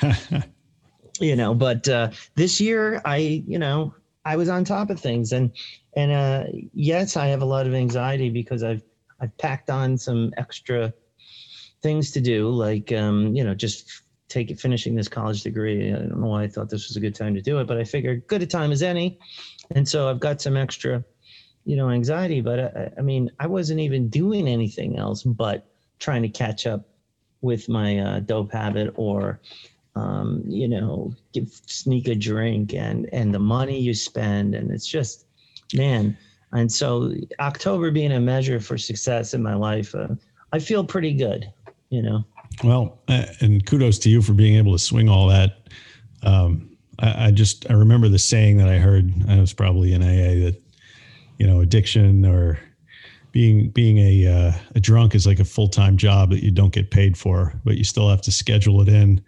[1.21, 5.33] you know, but uh, this year I, you know, I was on top of things
[5.33, 5.51] and,
[5.97, 8.83] and uh, yes, I have a lot of anxiety because I've,
[9.23, 10.93] I've packed on some extra
[11.83, 15.93] things to do, like, um, you know, just take it, finishing this college degree.
[15.93, 17.77] I don't know why I thought this was a good time to do it, but
[17.77, 19.19] I figured good a time as any.
[19.75, 21.05] And so I've got some extra,
[21.65, 25.67] you know, anxiety, but I, I mean, I wasn't even doing anything else but
[25.99, 26.89] trying to catch up
[27.41, 29.41] with my uh, dope habit or
[29.95, 34.87] um, you know, give, sneak a drink and and the money you spend, and it's
[34.87, 35.27] just,
[35.75, 36.17] man.
[36.53, 40.09] And so October being a measure for success in my life, uh,
[40.53, 41.51] I feel pretty good,
[41.89, 42.25] you know.
[42.63, 45.69] Well, and kudos to you for being able to swing all that.
[46.23, 49.13] Um, I, I, just I remember the saying that I heard.
[49.29, 50.63] I was probably in AA that
[51.39, 52.59] you know addiction or
[53.33, 56.73] being being a uh, a drunk is like a full time job that you don't
[56.73, 59.23] get paid for, but you still have to schedule it in,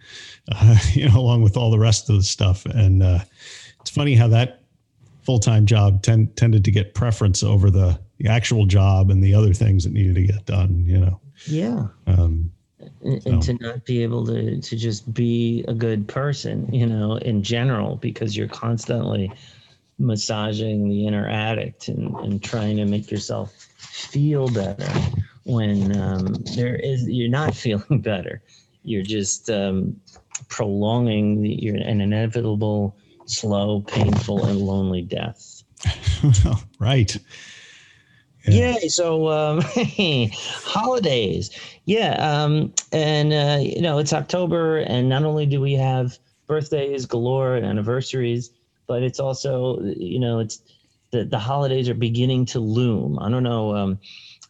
[0.53, 2.67] uh, you know, along with all the rest of the stuff.
[2.67, 3.21] And uh,
[3.81, 4.64] it's funny how that
[5.25, 9.35] full time job tend, tended to get preference over the, the actual job and the
[9.35, 10.85] other things that needed to get done.
[10.87, 11.21] You know.
[11.47, 11.87] Yeah.
[12.07, 12.51] Um,
[13.03, 13.31] and, so.
[13.31, 17.43] and to not be able to to just be a good person, you know, in
[17.43, 19.33] general, because you're constantly
[19.99, 24.91] massaging the inner addict and, and trying to make yourself feel better
[25.45, 28.43] when um, there is you're not feeling better
[28.85, 29.99] you're just um,
[30.49, 35.63] prolonging the, you're an inevitable slow painful and lonely death
[36.79, 37.19] right
[38.47, 38.75] yeah.
[38.75, 38.89] Yay!
[38.89, 39.63] So um,
[40.35, 41.51] holidays,
[41.87, 47.07] yeah, um, and uh, you know it's October, and not only do we have birthdays
[47.07, 48.51] galore and anniversaries,
[48.87, 50.61] but it's also you know it's
[51.11, 53.19] the the holidays are beginning to loom.
[53.19, 53.75] I don't know.
[53.75, 53.99] Um,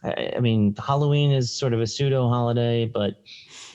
[0.03, 3.21] I, I mean, Halloween is sort of a pseudo holiday, but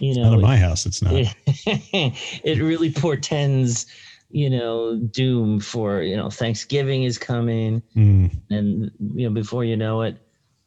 [0.01, 0.85] you know, not in my house.
[0.85, 1.15] It's not.
[1.15, 1.35] It,
[2.45, 3.87] it really portends
[4.31, 8.31] you know doom for you know thanksgiving is coming mm.
[8.51, 10.17] and you know before you know it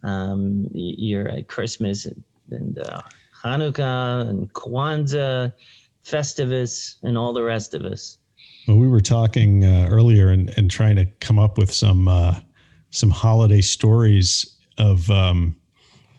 [0.03, 2.05] um you're at christmas
[2.51, 3.01] and uh,
[3.43, 5.51] hanukkah and kwanzaa
[6.03, 8.17] festivus and all the rest of us
[8.67, 12.39] well, we were talking uh, earlier and, and trying to come up with some uh,
[12.91, 15.55] some holiday stories of um,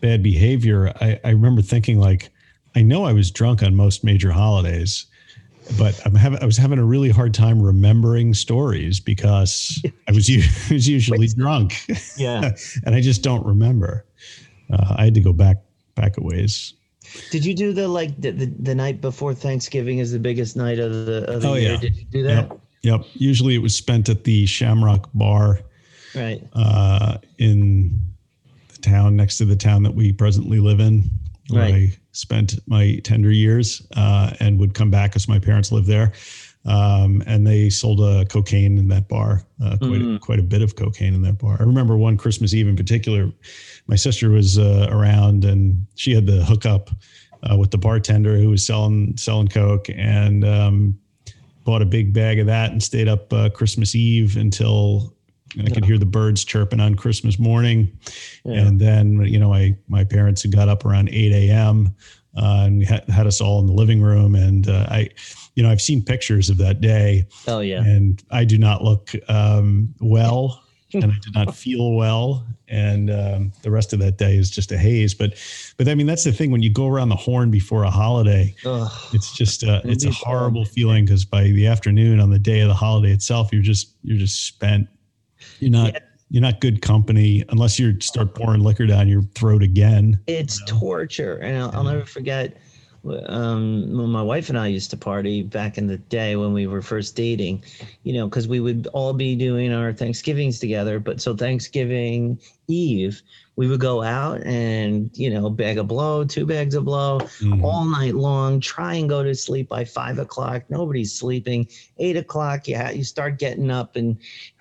[0.01, 0.93] bad behavior.
[1.01, 2.29] I, I remember thinking like,
[2.75, 5.05] I know I was drunk on most major holidays,
[5.77, 10.29] but I'm having I was having a really hard time remembering stories because I was,
[10.69, 11.85] I was usually drunk.
[12.17, 12.51] Yeah,
[12.85, 14.05] and I just don't remember.
[14.71, 15.57] Uh, I had to go back
[15.95, 16.73] back a ways.
[17.31, 20.79] Did you do the like the, the, the, night before Thanksgiving is the biggest night
[20.79, 21.73] of the, of the oh, year?
[21.73, 21.79] Yeah.
[21.79, 22.49] Did you do that?
[22.49, 22.61] Yep.
[22.81, 23.05] yep.
[23.13, 25.59] Usually it was spent at the Shamrock Bar.
[26.15, 26.41] Right.
[26.53, 27.99] Uh, in
[28.69, 31.03] the town next to the town that we presently live in,
[31.49, 31.73] where right.
[31.73, 36.13] I spent my tender years uh, and would come back as my parents lived there.
[36.65, 40.15] Um, and they sold uh, cocaine in that bar, uh, quite mm.
[40.15, 41.57] a, quite a bit of cocaine in that bar.
[41.59, 43.31] I remember one Christmas Eve in particular
[43.87, 46.89] my sister was uh, around and she had the hookup
[47.49, 50.97] uh, with the bartender who was selling selling coke and um,
[51.63, 55.14] bought a big bag of that and stayed up uh, Christmas Eve until
[55.59, 57.97] I could hear the birds chirping on Christmas morning.
[58.43, 58.61] Yeah.
[58.61, 61.95] And then, you know, my, my parents had got up around 8 a.m.
[62.37, 64.35] Uh, and we had, had us all in the living room.
[64.35, 65.09] And uh, I,
[65.55, 67.27] you know, I've seen pictures of that day.
[67.47, 67.81] Oh, yeah.
[67.81, 70.61] And I do not look um, well
[71.03, 72.45] and I did not feel well.
[72.67, 75.13] And um, the rest of that day is just a haze.
[75.13, 75.35] But,
[75.77, 78.55] but I mean, that's the thing when you go around the horn before a holiday,
[78.65, 78.91] Ugh.
[79.13, 82.67] it's just uh, it's a horrible feeling because by the afternoon on the day of
[82.67, 84.87] the holiday itself, you're just you're just spent.
[85.59, 85.93] You're not.
[85.93, 85.99] Yeah.
[86.31, 90.19] You're not good company unless you start pouring liquor down your throat again.
[90.25, 90.79] It's you know?
[90.79, 92.57] torture, and I'll, I'll never forget
[93.27, 96.67] um, when my wife and I used to party back in the day when we
[96.67, 97.63] were first dating,
[98.03, 100.99] you know, because we would all be doing our Thanksgivings together.
[100.99, 103.21] But so Thanksgiving Eve,
[103.55, 107.63] we would go out and, you know, bag of blow, two bags of blow mm-hmm.
[107.63, 110.63] all night long, try and go to sleep by five o'clock.
[110.69, 111.67] Nobody's sleeping.
[111.97, 114.17] Eight o'clock, yeah, you start getting up and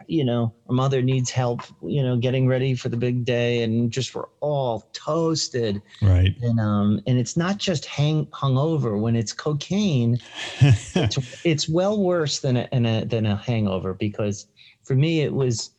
[0.06, 3.90] you know, our mother needs help, you know, getting ready for the big day, and
[3.90, 5.80] just we're all toasted.
[6.02, 6.34] Right.
[6.42, 10.18] And um, and it's not just hang hung over when it's cocaine.
[10.60, 14.46] it's, it's well worse than a, than a than a hangover because
[14.82, 15.70] for me it was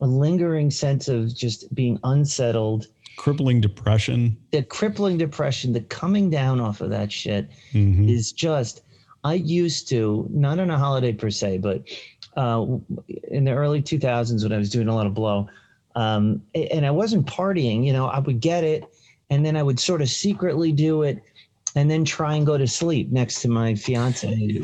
[0.00, 2.86] a lingering sense of just being unsettled.
[3.16, 4.36] Crippling depression.
[4.50, 8.08] The crippling depression, the coming down off of that shit mm-hmm.
[8.08, 8.82] is just.
[9.22, 11.82] I used to, not on a holiday per se, but
[12.36, 12.66] uh,
[13.28, 15.48] in the early 2000s when I was doing a lot of blow.
[15.94, 18.84] Um, and I wasn't partying, you know, I would get it
[19.30, 21.22] and then I would sort of secretly do it
[21.76, 24.60] and then try and go to sleep next to my fiance,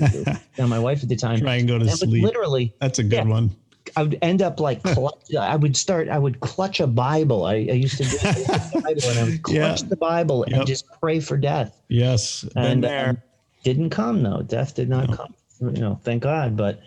[0.59, 1.41] my wife at the time.
[1.41, 2.23] Try and go to and sleep.
[2.23, 2.75] Literally.
[2.81, 3.57] That's a good yeah, one.
[3.97, 6.09] I would end up like I would start.
[6.09, 7.45] I would clutch a Bible.
[7.45, 8.19] I, I used to do
[8.81, 9.89] Bible, and I would clutch yeah.
[9.89, 10.67] the Bible and yep.
[10.67, 11.81] just pray for death.
[11.89, 13.19] Yes, and um,
[13.63, 14.43] didn't come though.
[14.43, 15.17] Death did not no.
[15.17, 15.35] come.
[15.61, 16.57] You know, thank God.
[16.57, 16.81] But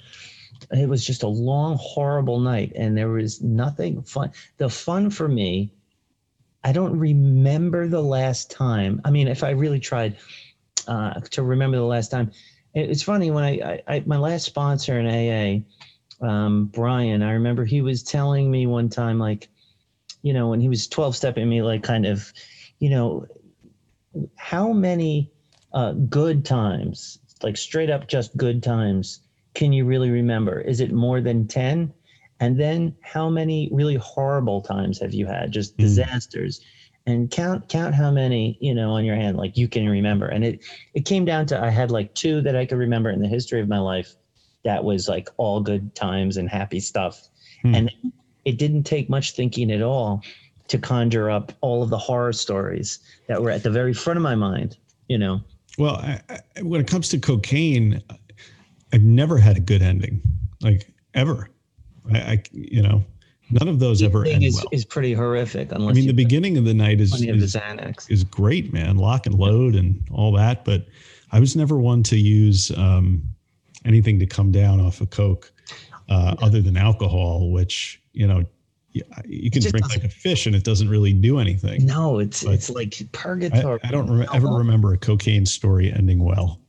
[0.71, 4.31] it was just a long, horrible night, and there was nothing fun.
[4.57, 5.71] The fun for me,
[6.63, 9.01] I don't remember the last time.
[9.05, 10.17] I mean, if I really tried
[10.87, 12.31] uh, to remember the last time,
[12.73, 15.63] it's funny when I, I, I my last sponsor in AA,
[16.23, 19.49] um, Brian, I remember he was telling me one time, like,
[20.21, 22.31] you know, when he was 12 stepping me, like, kind of,
[22.79, 23.25] you know,
[24.35, 25.29] how many
[25.73, 29.19] uh, good times, like straight up just good times,
[29.53, 30.61] can you really remember?
[30.61, 31.91] Is it more than 10?
[32.39, 35.51] And then how many really horrible times have you had?
[35.51, 35.81] Just mm.
[35.81, 36.59] disasters.
[37.05, 40.27] And count count how many, you know, on your hand, like you can remember.
[40.27, 40.59] And it
[40.93, 43.59] it came down to I had like two that I could remember in the history
[43.59, 44.15] of my life
[44.63, 47.27] that was like all good times and happy stuff.
[47.63, 47.77] Mm.
[47.77, 47.91] And
[48.45, 50.23] it didn't take much thinking at all
[50.67, 54.23] to conjure up all of the horror stories that were at the very front of
[54.23, 55.41] my mind, you know.
[55.77, 58.01] Well, I, I, when it comes to cocaine,
[58.93, 60.21] I've never had a good ending,
[60.61, 61.49] like ever.
[62.11, 63.03] I, I you know,
[63.49, 64.65] none of those ever end is, well.
[64.71, 65.71] is pretty horrific.
[65.71, 67.57] Unless I mean, the beginning of the night is is,
[68.09, 68.97] is, great, man.
[68.97, 70.85] Lock and load and all that, but
[71.31, 73.23] I was never one to use um,
[73.85, 75.51] anything to come down off of coke,
[76.09, 76.45] uh, yeah.
[76.45, 78.45] other than alcohol, which you know.
[79.25, 81.83] You can drink like a fish and it doesn't really do anything.
[81.83, 83.79] No, it's but it's like purgatory.
[83.83, 86.59] I, I don't re- ever remember a cocaine story ending well.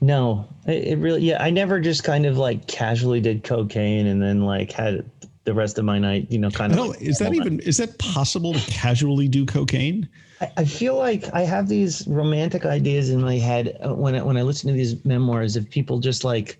[0.00, 1.42] No, it, it, really, yeah.
[1.42, 5.04] I never just kind of like casually did cocaine and then like had
[5.48, 6.88] the rest of my night, you know, kind of.
[6.88, 10.06] Like, is that even, is that possible to casually do cocaine?
[10.42, 14.22] I, I, feel like I have these romantic ideas in my head uh, when I,
[14.22, 16.58] when I listen to these memoirs of people just like,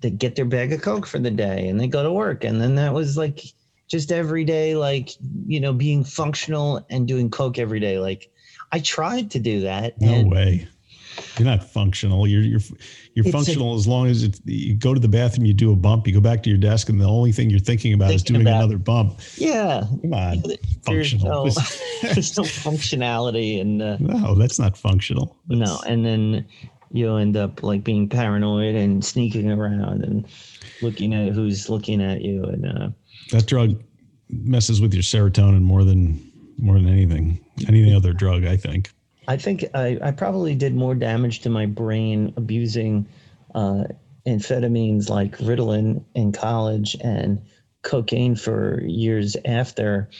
[0.00, 2.42] they get their bag of coke for the day and they go to work.
[2.42, 3.44] And then that was like
[3.86, 5.10] just every day, like,
[5.46, 8.00] you know, being functional and doing coke every day.
[8.00, 8.28] Like
[8.72, 10.00] I tried to do that.
[10.00, 10.66] No way
[11.38, 12.26] you're not functional.
[12.26, 12.60] You're you're
[13.14, 15.72] you're it's functional a, as long as it, you go to the bathroom, you do
[15.72, 18.08] a bump, you go back to your desk, and the only thing you're thinking about
[18.08, 19.20] thinking is doing about, another bump.
[19.36, 21.46] Yeah, come on, there's functional.
[21.46, 21.50] No,
[22.02, 25.36] there's no functionality, and uh, no, that's not functional.
[25.48, 26.46] That's, no, and then
[26.92, 30.26] you'll end up like being paranoid and sneaking around and
[30.82, 32.88] looking at who's looking at you, and uh,
[33.30, 33.82] that drug
[34.28, 36.20] messes with your serotonin more than
[36.58, 38.92] more than anything, any other drug, I think.
[39.30, 43.06] I think I, I probably did more damage to my brain abusing
[43.54, 43.84] uh,
[44.26, 47.40] amphetamines like Ritalin in college and
[47.82, 50.10] cocaine for years after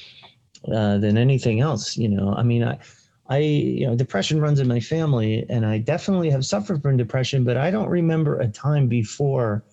[0.73, 1.96] uh, than anything else.
[1.96, 2.79] You know, I mean, I,
[3.29, 7.42] I, you know, depression runs in my family, and I definitely have suffered from depression,
[7.42, 9.64] but I don't remember a time before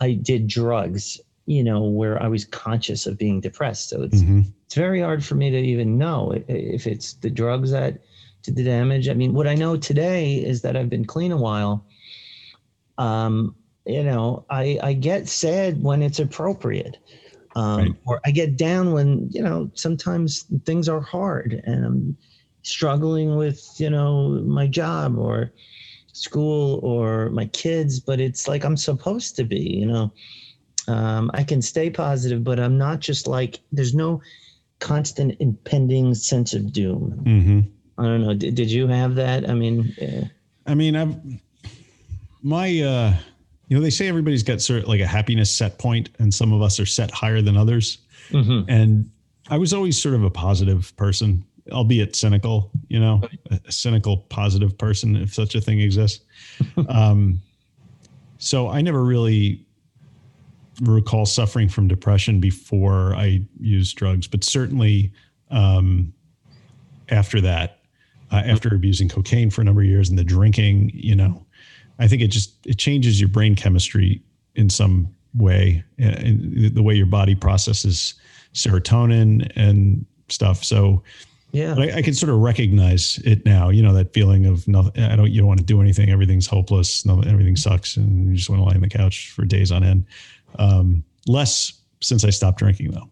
[0.00, 1.20] I did drugs.
[1.44, 3.90] You know, where I was conscious of being depressed.
[3.90, 4.42] So it's mm-hmm.
[4.64, 7.98] it's very hard for me to even know if it's the drugs that
[8.42, 9.08] to the damage.
[9.08, 11.86] I mean, what I know today is that I've been clean a while.
[12.98, 13.54] Um,
[13.86, 16.98] you know, I, I get sad when it's appropriate.
[17.54, 17.90] Um, right.
[18.06, 22.16] or I get down when, you know, sometimes things are hard and I'm
[22.62, 25.52] struggling with, you know, my job or
[26.12, 30.12] school or my kids, but it's like I'm supposed to be, you know.
[30.88, 34.20] Um, I can stay positive, but I'm not just like, there's no
[34.80, 37.22] constant impending sense of doom.
[37.24, 37.60] Mm-hmm.
[38.02, 38.34] I don't know.
[38.34, 39.48] Did, did you have that?
[39.48, 40.24] I mean, yeah.
[40.66, 41.16] I mean, I've
[42.42, 43.14] my uh,
[43.68, 46.52] you know, they say everybody's got sort of like a happiness set point, and some
[46.52, 47.98] of us are set higher than others.
[48.30, 48.68] Mm-hmm.
[48.68, 49.10] And
[49.48, 52.70] I was always sort of a positive person, albeit cynical.
[52.88, 56.24] You know, a, a cynical positive person, if such a thing exists.
[56.88, 57.40] um,
[58.38, 59.64] so I never really
[60.80, 65.12] recall suffering from depression before I used drugs, but certainly
[65.50, 66.12] um,
[67.08, 67.81] after that,
[68.32, 71.44] uh, after abusing cocaine for a number of years and the drinking, you know,
[71.98, 74.22] I think it just it changes your brain chemistry
[74.54, 78.14] in some way, and uh, the way your body processes
[78.54, 80.64] serotonin and stuff.
[80.64, 81.02] So,
[81.52, 83.68] yeah, I, I, can sort of recognize it now.
[83.68, 85.02] You know, that feeling of nothing.
[85.02, 85.30] I don't.
[85.30, 86.10] You don't want to do anything.
[86.10, 87.04] Everything's hopeless.
[87.04, 89.84] No, everything sucks, and you just want to lie on the couch for days on
[89.84, 90.06] end.
[90.58, 93.08] Um, less since I stopped drinking, though.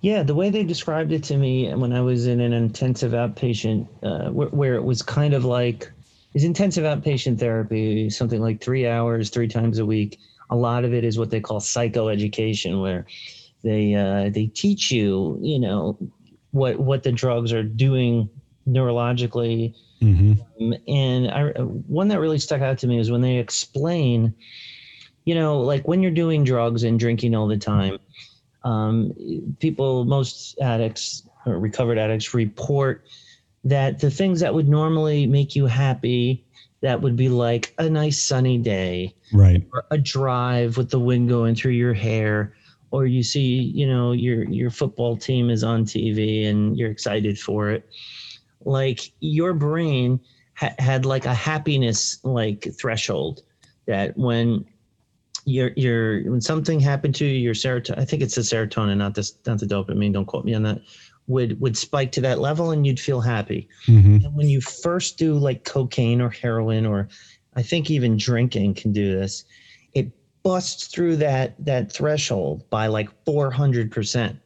[0.00, 3.88] Yeah, the way they described it to me when I was in an intensive outpatient,
[4.02, 5.90] uh, where, where, it was kind of like,
[6.34, 10.20] is intensive outpatient therapy, something like three hours, three times a week.
[10.50, 13.06] A lot of it is what they call psychoeducation, where
[13.64, 15.98] they uh, they teach you, you know,
[16.52, 18.30] what what the drugs are doing
[18.68, 19.74] neurologically.
[20.00, 20.34] Mm-hmm.
[20.60, 24.32] Um, and I, one that really stuck out to me is when they explain,
[25.24, 27.98] you know, like when you're doing drugs and drinking all the time
[28.68, 29.12] um,
[29.60, 33.02] people, most addicts or recovered addicts report
[33.64, 36.44] that the things that would normally make you happy,
[36.82, 41.30] that would be like a nice sunny day, right, or a drive with the wind
[41.30, 42.54] going through your hair,
[42.90, 47.38] or you see, you know, your your football team is on TV and you're excited
[47.38, 47.88] for it.
[48.64, 50.20] Like your brain
[50.54, 53.40] ha- had like a happiness like threshold
[53.86, 54.66] that when
[55.48, 59.14] you're, you're when something happened to you, your serotonin, I think it's the serotonin, not
[59.14, 60.12] this, not the dopamine.
[60.12, 60.80] Don't quote me on that.
[61.26, 63.68] Would would spike to that level, and you'd feel happy.
[63.86, 64.24] Mhm.
[64.24, 67.08] And when you first do like cocaine or heroin, or
[67.54, 69.44] I think even drinking can do this,
[69.92, 70.10] it
[70.42, 74.36] busts through that that threshold by like four hundred percent.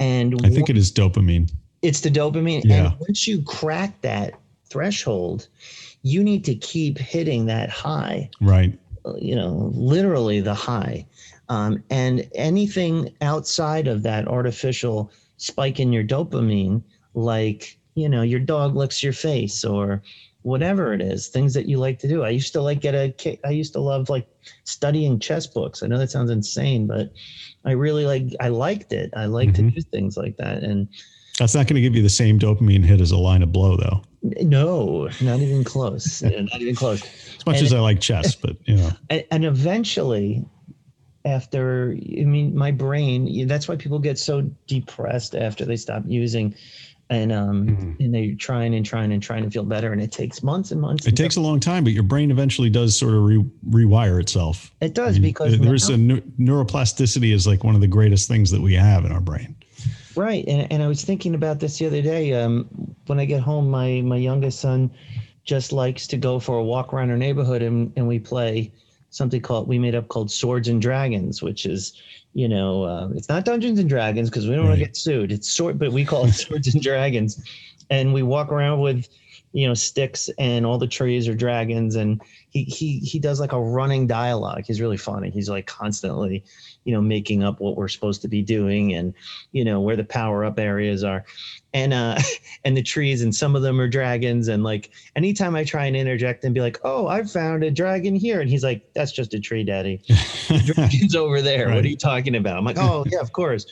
[0.00, 1.50] And I think it is dopamine.
[1.82, 2.62] it's the dopamine.
[2.64, 2.86] Yeah.
[2.92, 4.32] And once you crack that
[4.70, 5.48] threshold,
[6.02, 8.78] you need to keep hitting that high, Right.
[9.18, 11.06] You know, literally the high.
[11.48, 16.82] Um, and anything outside of that artificial spike in your dopamine,
[17.14, 20.02] like, you know, your dog licks your face or
[20.42, 22.22] whatever it is, things that you like to do.
[22.22, 24.26] I used to like get a, I used to love like
[24.64, 25.82] studying chess books.
[25.82, 27.08] I know that sounds insane, but
[27.64, 29.10] I really like, I liked it.
[29.16, 29.54] I like Mhm.
[29.56, 30.62] to do things like that.
[30.62, 30.88] And
[31.38, 33.76] That's not going to give you the same dopamine hit as a line of blow,
[33.76, 34.02] though.
[34.22, 36.22] No, not even close.
[36.22, 37.02] Not even close.
[37.36, 40.44] As much And- as I like chess, but you know, And, and eventually,
[41.24, 43.46] after I mean, my brain.
[43.48, 46.54] That's why people get so depressed after they stop using,
[47.10, 48.00] and um, Mhm.
[48.00, 50.80] and they're trying and trying and trying to feel better, and it takes months and
[50.80, 51.04] months.
[51.04, 54.20] it and takes a long time, but your brain eventually does sort of re- rewire
[54.20, 54.70] itself.
[54.80, 57.86] It does I mean, because there's now- a neu- neuroplasticity is like one of the
[57.88, 59.54] greatest things that we have in our brain.
[60.16, 62.32] Right, and, and I was thinking about this the other day.
[62.32, 62.68] Um,
[63.06, 64.90] when I get home, my my youngest son
[65.44, 68.72] just likes to go for a walk around our neighborhood, and and we play
[69.10, 72.00] something called we made up called Swords and Dragons, which is
[72.32, 75.32] you know uh, it's not Dungeons and Dragons because we don't want to get sued.
[75.32, 77.42] It's sword, but we call it Swords and Dragons,
[77.90, 79.08] and we walk around with
[79.54, 81.94] you know sticks and all the trees are dragons.
[81.94, 84.64] And he he he does like a running dialogue.
[84.66, 85.30] He's really funny.
[85.30, 86.42] He's like constantly
[86.82, 89.14] you know making up what we're supposed to be doing and
[89.52, 91.24] you know where the power up areas are.
[91.72, 92.18] And uh
[92.64, 94.48] and the trees and some of them are dragons.
[94.48, 98.16] And like anytime i try and interject and be like oh i found a dragon
[98.16, 98.40] here.
[98.40, 100.02] And he's like that's just a tree daddy.
[100.48, 101.68] Dragon's over there.
[101.68, 102.58] What are you talking about?
[102.58, 103.64] I'm like oh yeah of course.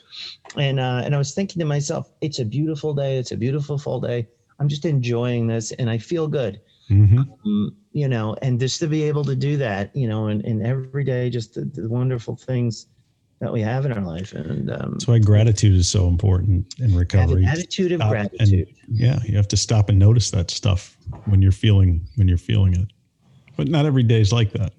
[0.57, 3.19] And uh and i was thinking to myself it's a beautiful day.
[3.19, 4.29] It's a beautiful fall day
[4.63, 6.61] i'm just enjoying this and i feel good
[6.91, 7.27] Mhm.
[7.47, 10.67] um, you know, and just to be able to do that, you know, and, and
[10.67, 12.87] every day, just the, the wonderful things
[13.41, 16.95] that we have in our life, and um, That's why gratitude is so important in
[16.95, 17.47] recovery.
[17.47, 18.69] attitude of Stop gratitude.
[18.89, 22.37] And, yeah, you have to stop and notice that stuff when you're feeling when you're
[22.37, 22.89] feeling it.
[23.57, 24.73] But not every day is like that,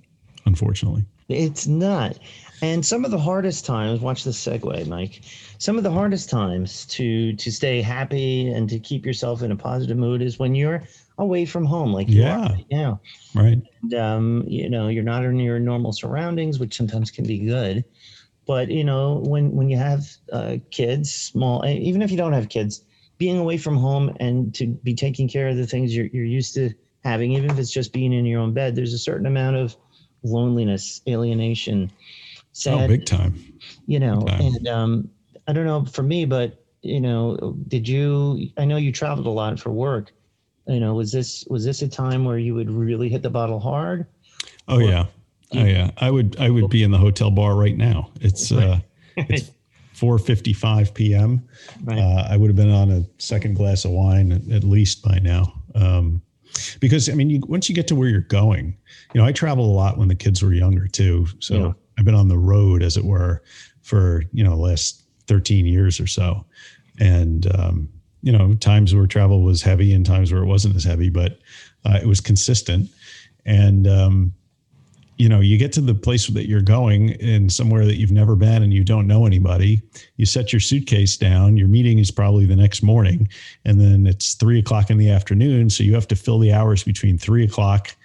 [0.45, 1.05] unfortunately.
[1.29, 2.19] It's not.
[2.63, 5.21] And some of the hardest times, watch this segue, Mike.
[5.57, 9.55] Some of the hardest times to to stay happy and to keep yourself in a
[9.55, 10.81] positive mood is when you're
[11.17, 12.37] away from home, like you Yeah.
[12.39, 13.01] are right now.
[13.35, 13.61] Right.
[13.81, 17.83] and um, you know you're not in your normal surroundings which sometimes can be good
[18.47, 22.49] but you know when when you have uh, kids small even if you don't have
[22.49, 22.81] kids
[23.17, 26.53] being away from home and to be taking care of the things you're, you're used
[26.53, 26.71] to
[27.03, 29.75] having even if it's just being in your own bed there's a certain amount of
[30.23, 31.91] loneliness alienation
[32.67, 33.33] Oh, big time.
[33.87, 34.41] you know time.
[34.41, 35.09] and um,
[35.47, 39.29] i don't know for me but you know did you i know you traveled a
[39.29, 40.11] lot for work
[40.67, 43.59] you know was this was this a time where you would really hit the bottle
[43.59, 44.05] hard
[44.67, 45.05] Oh yeah.
[45.53, 45.91] Oh yeah.
[45.97, 48.11] I would I would be in the hotel bar right now.
[48.21, 48.79] It's uh
[49.17, 49.51] it's
[49.95, 51.47] 4:55 p.m.
[51.83, 51.99] Right.
[51.99, 55.19] Uh, I would have been on a second glass of wine at, at least by
[55.19, 55.61] now.
[55.75, 56.21] Um,
[56.79, 58.75] because I mean, you, once you get to where you're going,
[59.13, 61.27] you know, I traveled a lot when the kids were younger too.
[61.39, 61.73] So Yeah.
[61.97, 63.41] I've been on the road, as it were,
[63.81, 66.45] for you know, last 13 years or so,
[66.99, 67.89] and um,
[68.21, 71.39] you know, times where travel was heavy and times where it wasn't as heavy, but
[71.85, 72.89] uh, it was consistent.
[73.45, 74.33] And um,
[75.17, 78.35] you know, you get to the place that you're going in somewhere that you've never
[78.35, 79.81] been and you don't know anybody.
[80.17, 81.55] You set your suitcase down.
[81.55, 83.27] Your meeting is probably the next morning,
[83.65, 85.69] and then it's three o'clock in the afternoon.
[85.69, 87.95] So you have to fill the hours between three o'clock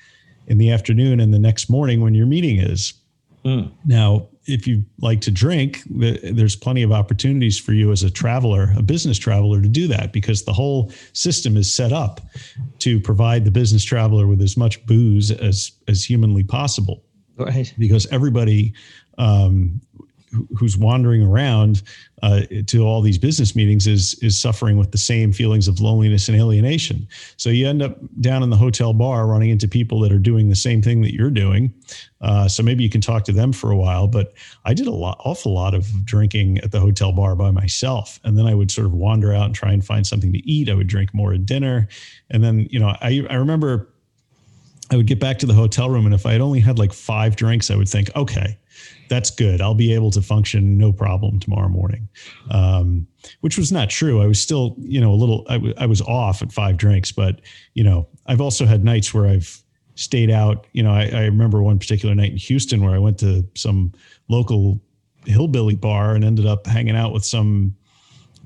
[0.49, 2.93] in the afternoon and the next morning when your meeting is.
[3.49, 3.73] Mm.
[3.87, 8.73] Now, if you like to drink, there's plenty of opportunities for you as a traveler,
[8.77, 12.21] a business traveler, to do that because the whole system is set up
[12.81, 17.03] to provide the business traveler with as much booze as as humanly possible
[17.37, 17.73] Right.
[17.79, 18.73] because everybody
[19.19, 19.81] um,
[20.57, 21.83] who's wandering around
[22.23, 26.29] uh, to all these business meetings is is suffering with the same feelings of loneliness
[26.29, 27.07] and alienation.
[27.37, 30.49] So you end up down in the hotel bar running into people that are doing
[30.49, 31.73] the same thing that you're doing.
[32.21, 34.09] Uh, so maybe you can talk to them for a while.
[34.09, 38.19] But I did a lot, awful lot of drinking at the hotel bar by myself,
[38.25, 40.69] and then I would sort of wander out and try and find something to eat.
[40.69, 41.89] I would drink more at dinner,
[42.31, 43.89] and then you know I I remember
[44.91, 46.93] I would get back to the hotel room, and if I had only had like
[46.93, 48.59] five drinks, I would think, okay,
[49.09, 49.61] that's good.
[49.61, 52.09] I'll be able to function no problem tomorrow morning.
[52.51, 53.07] Um,
[53.41, 54.23] which was not true.
[54.23, 55.45] I was still, you know, a little.
[55.49, 57.41] I, w- I was off at five drinks, but
[57.75, 59.63] you know, I've also had nights where I've
[59.95, 60.67] stayed out.
[60.73, 63.93] You know, I, I remember one particular night in Houston where I went to some
[64.29, 64.81] local
[65.27, 67.75] hillbilly bar and ended up hanging out with some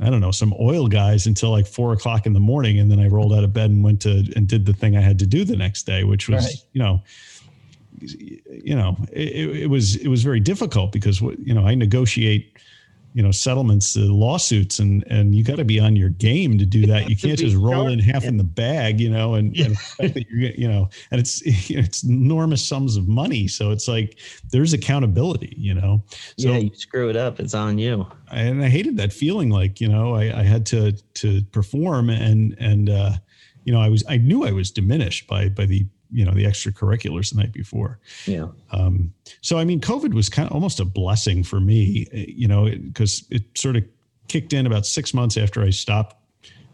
[0.00, 2.78] I don't know, some oil guys until like four o'clock in the morning.
[2.78, 5.00] And then I rolled out of bed and went to and did the thing I
[5.00, 6.54] had to do the next day, which was, right.
[6.72, 7.02] you know,
[8.00, 12.58] you know, it, it was it was very difficult because you know I negotiate
[13.14, 16.64] you know settlements uh, lawsuits and and you got to be on your game to
[16.64, 18.28] do that you can't just roll in half yeah.
[18.28, 19.68] in the bag you know and, yeah.
[19.98, 24.18] and you know and it's it's enormous sums of money so it's like
[24.50, 26.02] there's accountability you know
[26.38, 29.80] so yeah you screw it up it's on you and i hated that feeling like
[29.80, 33.12] you know i, I had to to perform and and uh
[33.64, 36.44] you know i was i knew i was diminished by by the you know the
[36.44, 37.98] extracurriculars the night before.
[38.26, 38.48] Yeah.
[38.70, 42.68] Um, so I mean, COVID was kind of almost a blessing for me, you know,
[42.70, 43.84] because it, it, sort of
[44.28, 46.16] kicked in about six months after I stopped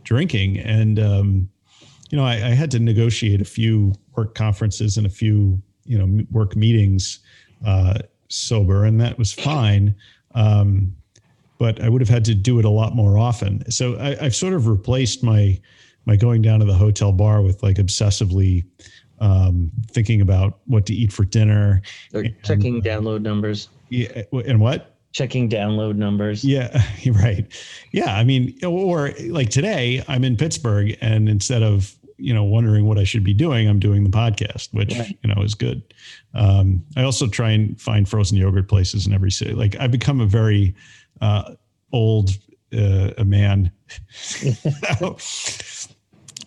[0.05, 1.49] drinking, and um,
[2.11, 5.99] you know, I, I, had to negotiate a few work conferences and a few you
[5.99, 7.21] know work meetings
[7.67, 9.95] uh, sober, and that was fine.
[10.35, 10.95] Um,
[11.59, 13.69] but I would have had to do it a lot more often.
[13.71, 15.61] So I, I've sort of replaced my
[16.07, 18.65] my going down to the hotel bar with like obsessively
[19.21, 21.83] um, thinking about what to eat for dinner.
[22.15, 23.69] Or checking and, download numbers.
[23.89, 24.95] Yeah, and what?
[25.13, 26.45] Checking download numbers.
[26.45, 27.47] Yeah, right.
[27.93, 32.85] Yeah, I mean, or like today, I'm in Pittsburgh, and instead of you know wondering
[32.87, 35.07] what I should be doing, I'm doing the podcast, which yeah.
[35.23, 35.83] you know is good.
[36.35, 39.53] Um, I also try and find frozen yogurt places in every city.
[39.53, 40.75] Like I've become a very
[41.21, 41.55] uh,
[41.93, 42.31] old
[42.73, 43.73] uh, a man.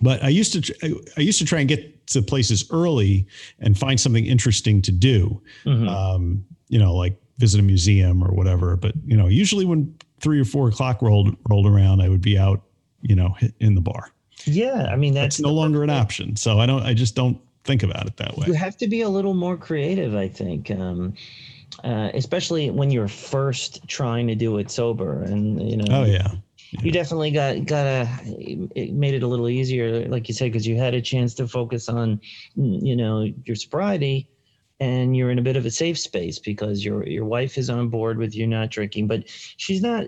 [0.02, 3.28] but I used to I used to try and get to places early
[3.60, 5.42] and find something interesting to do.
[5.66, 5.88] Mm-hmm.
[5.88, 8.76] Um, you know, like visit a museum or whatever.
[8.76, 12.38] But you know, usually when three or four o'clock rolled rolled around, I would be
[12.38, 12.62] out,
[13.02, 14.12] you know, in the bar.
[14.46, 16.36] Yeah, I mean that's, that's no longer an option.
[16.36, 16.84] So I don't.
[16.84, 18.48] I just don't think about it that way.
[18.48, 20.72] You have to be a little more creative, I think.
[20.72, 21.14] Um,
[21.84, 25.86] uh, especially when you're first trying to do it sober, and you know.
[25.90, 26.32] Oh yeah
[26.72, 28.08] you definitely got got a
[28.76, 31.48] it made it a little easier like you said because you had a chance to
[31.48, 32.20] focus on
[32.56, 34.28] you know your sobriety
[34.80, 37.90] and you're in a bit of a safe space because your your wife is on
[37.90, 40.08] board with you not drinking but she's not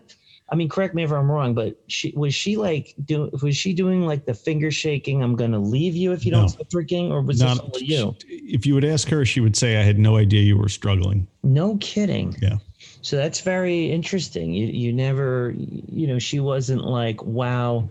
[0.51, 3.74] I mean, correct me if I'm wrong, but she was she like do was she
[3.74, 5.24] doing like the finger shaking?
[5.24, 6.41] I'm going to leave you if you no.
[6.41, 8.16] don't stop drinking, or was Not, this you?
[8.28, 11.28] If you would ask her, she would say, "I had no idea you were struggling."
[11.43, 12.36] No kidding.
[12.41, 12.57] Yeah.
[13.04, 14.54] So that's very interesting.
[14.54, 17.88] You you never you know she wasn't like wow,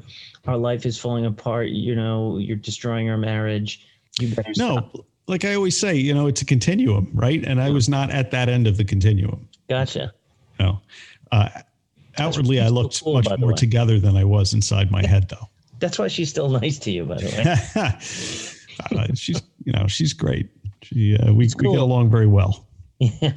[0.46, 1.68] our life is falling apart.
[1.68, 3.86] You know you're destroying our marriage.
[4.18, 4.72] You better no.
[4.72, 5.06] Stop.
[5.28, 7.44] Like I always say, you know, it's a continuum, right?
[7.44, 9.48] And I was not at that end of the continuum.
[9.68, 10.12] Gotcha.
[10.58, 10.80] No.
[11.30, 11.48] Uh,
[12.18, 15.48] outwardly, I looked cool, much more together than I was inside my head, though.
[15.78, 18.98] That's why she's still nice to you, by the way.
[18.98, 20.48] uh, she's, you know, she's great.
[20.82, 21.70] She, uh, we, cool.
[21.70, 22.66] we get along very well.
[23.00, 23.32] Yeah.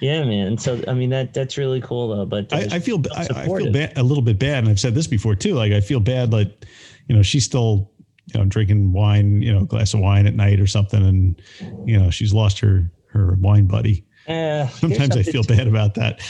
[0.00, 0.56] Yeah, man.
[0.56, 2.26] So I mean that that's really cool though.
[2.26, 4.94] But I, I, feel I, I, feel bad a little bit bad, and I've said
[4.94, 5.54] this before too.
[5.54, 6.66] Like I feel bad, like
[7.06, 7.90] you know, she's still
[8.32, 11.42] you know drinking wine, you know, a glass of wine at night or something, and
[11.86, 14.04] you know she's lost her her wine buddy.
[14.26, 16.20] Uh, Sometimes I feel bad about that.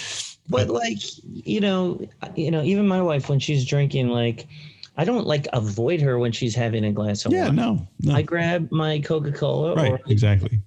[0.48, 2.00] But, but like you know,
[2.34, 4.46] you know, even my wife when she's drinking, like.
[4.96, 7.56] I don't like avoid her when she's having a glass of yeah, wine.
[7.56, 8.14] Yeah, no, no.
[8.14, 9.74] I grab my Coca Cola.
[9.74, 10.60] Right, or exactly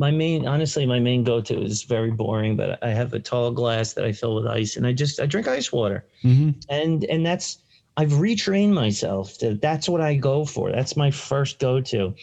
[0.00, 3.92] my main honestly my main go-to is very boring but i have a tall glass
[3.92, 6.06] that i fill with ice and i just i drink ice water.
[6.24, 6.58] Mm-hmm.
[6.70, 7.58] and and that's
[7.98, 10.72] i've retrained myself that that's what i go for.
[10.72, 12.14] That's my first go-to.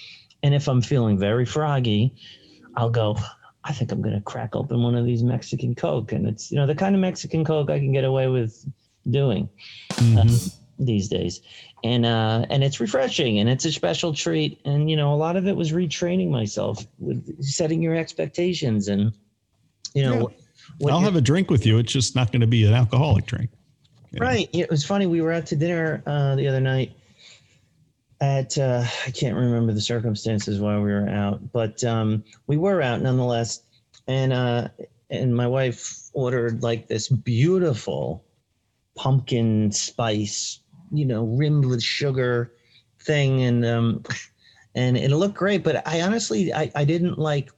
[0.44, 2.16] And if i'm feeling very froggy
[2.76, 3.16] i'll go
[3.64, 6.12] i think i'm going to crack open one of these mexican coke.
[6.12, 8.66] And it's you know the kind of mexican coke i can get away with
[9.10, 9.48] doing.
[9.92, 10.18] Mm-hmm.
[10.18, 10.30] um,
[10.80, 11.42] these days.
[11.84, 14.60] And uh and it's refreshing and it's a special treat.
[14.66, 19.14] And you know a lot of it was retraining myself with setting your expectations and
[19.94, 20.32] you know
[20.80, 20.92] yeah.
[20.92, 21.78] i'll have a drink with you.
[21.78, 23.52] It's just not going to be an alcoholic drink.
[24.18, 24.50] Right.
[24.54, 25.06] It was funny.
[25.06, 26.94] We were out to dinner uh the other night
[28.20, 32.82] at uh i can't remember the circumstances why we were out but um we were
[32.82, 33.62] out nonetheless.
[34.08, 34.70] And uh
[35.10, 38.26] and my wife ordered like this beautiful
[38.96, 40.60] pumpkin spice
[40.92, 42.52] you know, rimmed with sugar
[43.02, 44.04] thing, and um,
[44.76, 45.64] and it looked great.
[45.64, 47.50] But I honestly, I, I didn't like.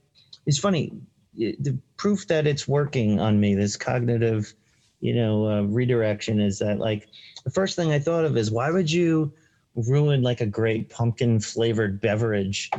[0.45, 0.91] It's funny,
[1.35, 3.55] the proof that it's working on me.
[3.55, 4.53] This cognitive,
[4.99, 7.07] you know, uh, redirection is that like
[7.43, 9.31] the first thing I thought of is why would you
[9.75, 12.69] ruin like a great pumpkin flavored beverage?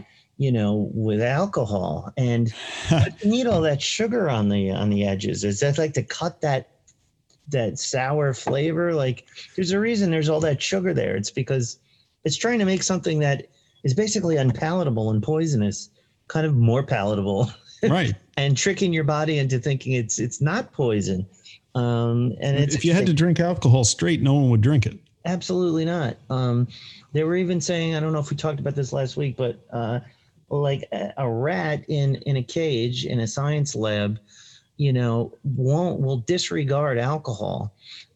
[0.40, 2.50] you know, with alcohol, and
[2.90, 5.44] you need all that sugar on the on the edges.
[5.44, 6.69] Is that like to cut that
[7.50, 8.94] that sour flavor.
[8.94, 9.26] Like
[9.56, 11.16] there's a reason there's all that sugar there.
[11.16, 11.78] It's because
[12.24, 13.46] it's trying to make something that
[13.84, 15.90] is basically unpalatable and poisonous
[16.28, 17.50] kind of more palatable.
[17.82, 18.14] Right.
[18.36, 21.26] and tricking your body into thinking it's it's not poison.
[21.74, 24.98] Um, and it's if you had to drink alcohol straight, no one would drink it.
[25.24, 26.16] Absolutely not.
[26.30, 26.66] Um,
[27.12, 29.58] they were even saying, I don't know if we talked about this last week, but
[29.70, 30.00] uh,
[30.48, 34.18] like a, a rat in in a cage in a science lab,
[34.80, 37.70] you know, won't will disregard alcohol,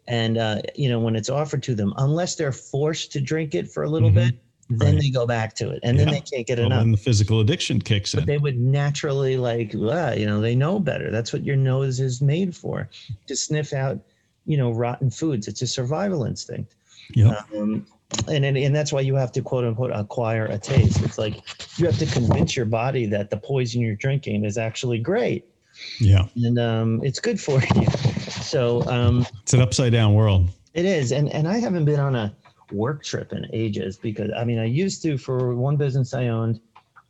[0.08, 3.70] and uh, you know when it's offered to them, unless they're forced to drink it
[3.70, 4.14] for a little Mhm.
[4.14, 4.34] bit,
[4.70, 5.02] then Right.
[5.02, 6.82] they go back to it, and then they can't get Well, enough.
[6.82, 8.26] And the physical addiction kicks But in.
[8.28, 11.10] they would naturally like, ah, you know, they know better.
[11.10, 12.88] That's what your nose is made for,
[13.26, 14.00] to sniff out,
[14.46, 15.46] you know, rotten foods.
[15.48, 16.76] It's a survival instinct.
[17.14, 17.42] Yeah.
[17.54, 17.84] Um,
[18.28, 21.02] and, and and that's why you have to quote unquote acquire a taste.
[21.02, 21.34] It's like
[21.78, 25.44] you have to convince your body that the poison you're drinking is actually great
[26.00, 26.26] Yeah.
[26.36, 27.86] and um, it's good for you.
[28.42, 30.48] So um, It's an upside down world.
[30.74, 32.34] it is, and and I haven't been on a
[32.72, 36.60] work trip in ages because I mean I used to for one business I owned,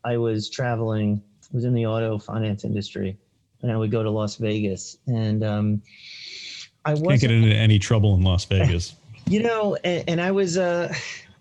[0.05, 3.17] I was traveling, I was in the auto finance industry,
[3.63, 5.83] and I would go to Las Vegas, and um,
[6.85, 8.95] I Can't wasn't get into any trouble in Las Vegas.
[9.27, 10.93] you know and, and i was uh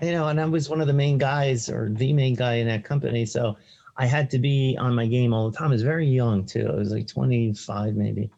[0.02, 2.66] you know and i was one of the main guys or the main guy in
[2.66, 3.58] that company so
[3.98, 5.70] i had to be on my game all the time.
[5.70, 6.68] I was very young too.
[6.70, 8.30] I was like 25 maybe.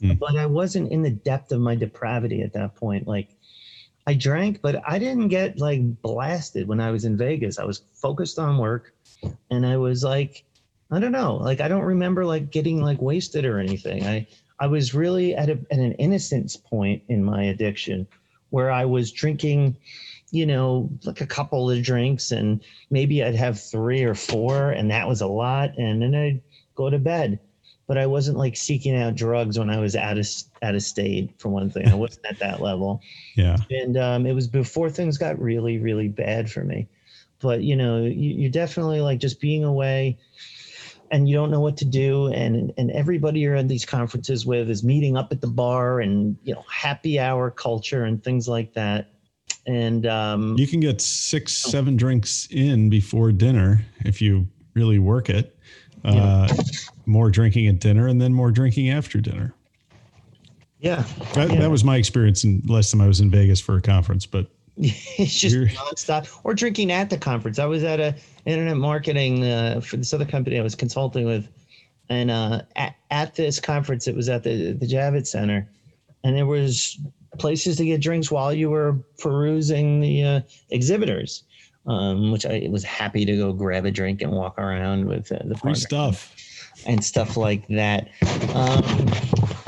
[0.00, 0.14] Hmm.
[0.14, 3.06] but i wasn't in the depth of my depravity at that point.
[3.06, 3.28] Like
[4.06, 6.68] i drank but i didn't get like blasted.
[6.68, 8.92] When i was in vegas i was focused on work
[9.50, 10.44] and i was like
[10.90, 11.36] i don't know.
[11.36, 14.06] Like i don't remember like getting like wasted or anything.
[14.06, 14.26] I
[14.58, 18.06] i was really at, a, at an innocence point in my addiction
[18.50, 19.76] where I was drinking,
[20.30, 24.90] you know, like a couple of drinks and maybe I'd have three or four and
[24.90, 25.76] that was a lot.
[25.76, 26.42] And then I'd
[26.74, 27.40] go to bed.
[27.86, 30.26] But I wasn't like seeking out drugs when I was out of,
[30.62, 31.88] out of state, for one thing.
[31.88, 33.02] I wasn't at that level.
[33.36, 33.56] Yeah.
[33.70, 36.88] And um, it was before things got really, really bad for me.
[37.40, 40.18] But, you know, you, you're definitely like just being away
[41.10, 44.70] and you don't know what to do and and everybody you're at these conferences with
[44.70, 48.72] is meeting up at the bar and you know happy hour culture and things like
[48.74, 49.08] that
[49.66, 55.28] and um You can get six, seven drinks in before dinner if you really work
[55.30, 55.56] it.
[56.04, 56.48] Uh,
[57.06, 59.52] more drinking at dinner and then more drinking after dinner.
[60.78, 61.04] yeah.
[61.34, 61.60] That, Yeah.
[61.60, 64.46] that was my experience in last time I was in Vegas for a conference, but
[64.78, 66.26] it's just You're- nonstop.
[66.44, 67.58] Or drinking at the conference.
[67.58, 68.14] I was at a
[68.46, 71.46] internet marketing uh, for this other company i was consulting with.
[72.08, 75.68] And uh at, at this conference it was at the the javits center.
[76.24, 76.98] And there was
[77.38, 81.44] places to get drinks while you were perusing the uh, exhibitors
[81.86, 85.38] um, which I was happy to go grab a drink and walk around with uh,
[85.44, 86.34] the free stuff.
[86.86, 88.08] and stuff like that.
[88.54, 89.10] Um,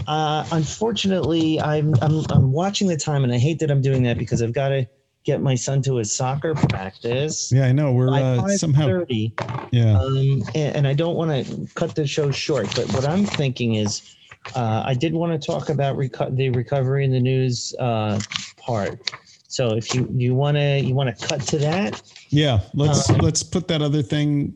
[0.06, 4.18] uh, unfortunately, I'm, I'm I'm watching the time, and I hate that I'm doing that
[4.18, 4.86] because I've got to
[5.24, 7.52] get my son to his soccer practice.
[7.52, 7.92] Yeah, I know.
[7.92, 9.98] We're uh, somehow, 5:30, yeah.
[9.98, 13.74] um, and, and I don't want to cut the show short, but what I'm thinking
[13.74, 14.16] is,
[14.54, 18.20] uh, I did want to talk about reco- the recovery in the news uh,
[18.56, 19.10] part.
[19.48, 23.18] So if you you want to you want to cut to that, Yeah, let's Um,
[23.18, 24.54] let's put that other thing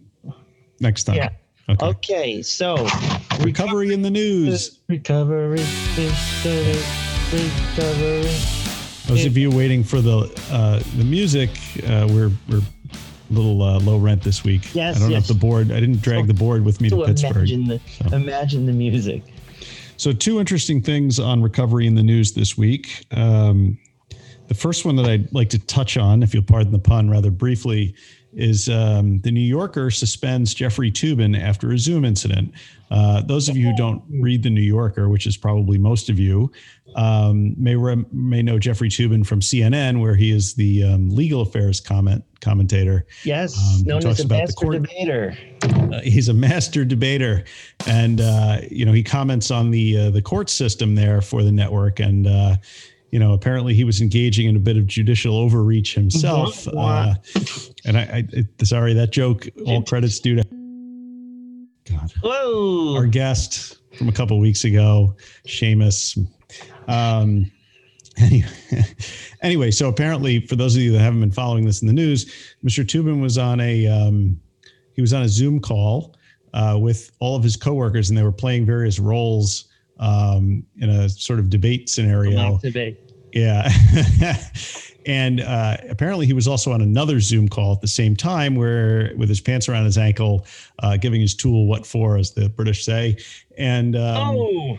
[0.80, 1.16] next time.
[1.16, 1.28] Yeah.
[1.68, 1.87] Okay.
[1.87, 2.43] okay.
[2.43, 2.87] So
[3.41, 4.78] Recovery in the news.
[4.89, 5.61] recovery,
[5.97, 6.82] recovery,
[7.32, 8.30] recovery.
[9.07, 10.18] Those of you waiting for the
[10.51, 11.51] uh, the music,
[11.87, 14.74] uh, we're we're a little uh, low rent this week.
[14.74, 15.28] Yes, I don't yes.
[15.28, 15.70] have the board.
[15.70, 17.37] I didn't drag the board with me to to Pittsburgh.
[17.37, 17.80] imagine the
[18.11, 18.16] so.
[18.16, 19.22] imagine the music.
[19.99, 23.07] So, two interesting things on recovery in the news this week.
[23.13, 23.79] Um,
[24.49, 27.31] the first one that I'd like to touch on, if you'll pardon the pun, rather
[27.31, 27.95] briefly,
[28.37, 32.53] is um, the New Yorker suspends Jeffrey Toobin after a Zoom incident.
[32.91, 36.18] Uh, those of you who don't read the New Yorker, which is probably most of
[36.20, 36.53] you,
[36.95, 41.41] um, may rem- may know Jeffrey Toobin from CNN, where he is the um, legal
[41.41, 43.07] affairs comment commentator.
[43.24, 45.37] Yes, Um, known talks as a about the master court- debater.
[45.95, 47.43] Uh, he's a master debater,
[47.87, 51.51] and uh, you know he comments on the uh, the court system there for the
[51.53, 52.57] network, and uh,
[53.11, 56.67] you know apparently he was engaging in a bit of judicial overreach himself.
[56.73, 57.11] Wow.
[57.11, 57.15] Uh,
[57.85, 59.49] and I, I sorry that joke.
[59.67, 60.45] All credits due to
[61.89, 62.97] God, Whoa!
[62.97, 65.15] our guest from a couple weeks ago,
[65.47, 66.19] Seamus.
[66.89, 67.51] Um,
[68.19, 68.49] anyway,
[69.43, 72.27] anyway, so apparently, for those of you that haven't been following this in the news,
[72.65, 72.85] Mr.
[72.85, 74.41] Toobin was on a um,
[74.95, 76.17] he was on a Zoom call
[76.55, 79.67] uh, with all of his coworkers, and they were playing various roles
[79.99, 82.59] um, in a sort of debate scenario.
[82.59, 83.01] Debate.
[83.33, 83.71] Yeah.
[85.07, 89.13] and uh, apparently he was also on another Zoom call at the same time where
[89.17, 90.47] with his pants around his ankle,
[90.81, 93.17] uh, giving his tool what for, as the British say.
[93.59, 94.79] And um, oh,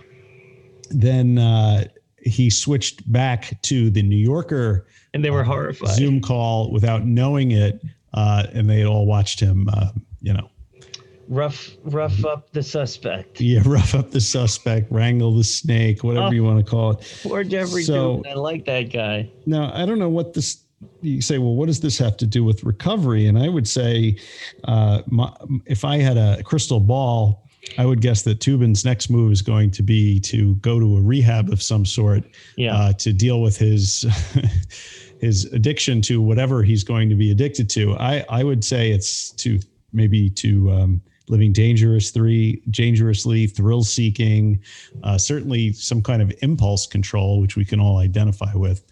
[0.89, 1.85] then uh,
[2.17, 5.89] he switched back to the New Yorker and they were horrified.
[5.89, 7.81] Zoom call without knowing it.
[8.13, 9.89] Uh, and they had all watched him, uh,
[10.21, 10.49] you know,
[11.27, 13.41] rough rough up the suspect.
[13.41, 17.19] Yeah, rough up the suspect, wrangle the snake, whatever oh, you want to call it.
[17.23, 19.29] Poor Jeffrey so, I like that guy.
[19.45, 20.63] Now I don't know what this.
[21.01, 23.25] You say, well, what does this have to do with recovery?
[23.25, 24.15] And I would say,
[24.65, 27.47] uh, my, if I had a crystal ball,
[27.79, 31.01] I would guess that Toobin's next move is going to be to go to a
[31.01, 32.25] rehab of some sort
[32.57, 32.75] yeah.
[32.75, 34.05] uh, to deal with his
[35.19, 37.95] his addiction to whatever he's going to be addicted to.
[37.97, 39.59] I I would say it's to
[39.93, 44.61] maybe to um, living dangerously, dangerously, thrill seeking,
[45.03, 48.83] uh, certainly some kind of impulse control, which we can all identify with.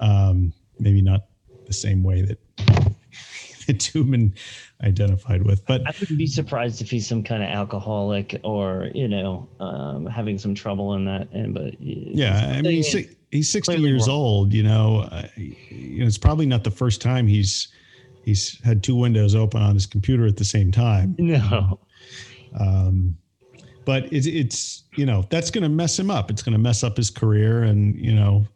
[0.00, 1.26] Um, maybe not
[1.66, 2.38] the same way that
[3.66, 4.32] that Toobin
[4.82, 9.08] identified with, but I wouldn't be surprised if he's some kind of alcoholic or you
[9.08, 11.28] know um, having some trouble in that.
[11.32, 14.16] And but yeah, I mean he's, he's 60 years wrong.
[14.16, 14.52] old.
[14.52, 17.68] You know, uh, you know, it's probably not the first time he's
[18.30, 21.14] he's had two windows open on his computer at the same time.
[21.18, 21.80] No.
[22.58, 23.16] Um,
[23.84, 26.30] but it's, it's you know that's going to mess him up.
[26.30, 28.46] It's going to mess up his career, and you know,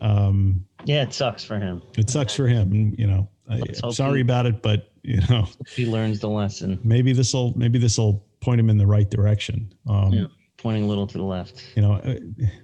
[0.00, 1.82] um, yeah, it sucks for him.
[1.96, 3.60] It sucks for him, and you know, I,
[3.90, 6.78] sorry he, about it, but you know, he learns the lesson.
[6.84, 9.72] Maybe this will maybe this will point him in the right direction.
[9.88, 10.26] Um, yeah,
[10.58, 11.64] pointing a little to the left.
[11.74, 12.16] You know, uh,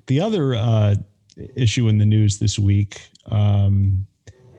[0.07, 0.95] the other uh,
[1.57, 3.01] issue in the news this week.
[3.27, 4.07] Um,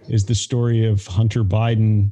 [0.10, 2.12] is the story of Hunter Biden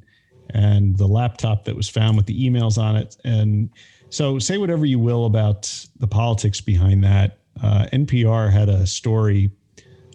[0.50, 3.18] and the laptop that was found with the emails on it.
[3.24, 3.70] And
[4.10, 7.40] so, say whatever you will about the politics behind that.
[7.62, 9.52] Uh, NPR had a story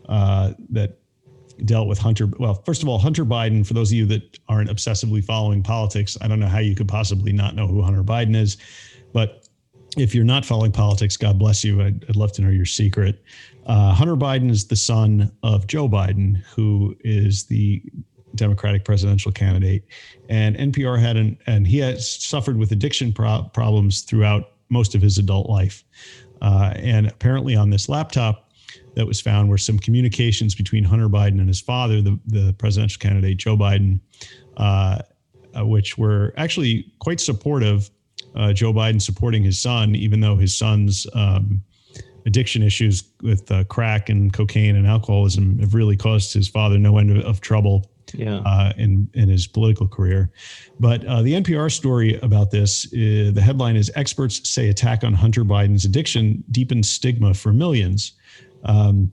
[0.09, 0.99] uh, that
[1.65, 2.29] dealt with Hunter.
[2.39, 6.17] Well, first of all, Hunter Biden, for those of you that aren't obsessively following politics,
[6.21, 8.57] I don't know how you could possibly not know who Hunter Biden is.
[9.13, 9.49] But
[9.97, 11.83] if you're not following politics, God bless you.
[11.83, 13.23] I'd, I'd love to know your secret.
[13.69, 17.83] Uh, Hunter Biden is the son of Joe Biden, who is the
[18.35, 19.85] Democratic presidential candidate.
[20.31, 25.03] And NPR had an, and he has suffered with addiction pro- problems throughout most of
[25.03, 25.85] his adult life.
[26.41, 28.51] Uh, and apparently, on this laptop
[28.95, 32.99] that was found were some communications between Hunter Biden and his father, the, the presidential
[32.99, 34.01] candidate, Joe Biden,
[34.57, 35.01] uh,
[35.59, 37.91] uh which were actually quite supportive.
[38.35, 41.63] Uh, Joe Biden supporting his son, even though his son's um,
[42.27, 46.99] addiction issues with uh, crack and cocaine and alcoholism have really caused his father no
[46.99, 48.39] end of, trouble yeah.
[48.45, 50.31] uh, in in his political career.
[50.81, 55.15] But uh, the NPR story about this, uh, the headline is "Experts say attack on
[55.15, 58.13] Hunter Biden's addiction deepens stigma for millions.
[58.65, 59.13] Um,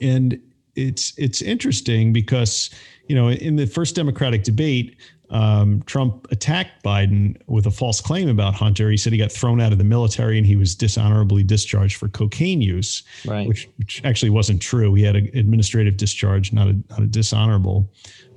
[0.00, 0.40] and
[0.74, 2.70] it's it's interesting because
[3.08, 4.96] you know in the first Democratic debate,
[5.30, 8.90] um, Trump attacked Biden with a false claim about Hunter.
[8.90, 12.08] He said he got thrown out of the military and he was dishonorably discharged for
[12.08, 13.46] cocaine use, right.
[13.46, 14.94] which, which actually wasn't true.
[14.94, 17.90] He had an administrative discharge, not a, not a dishonorable.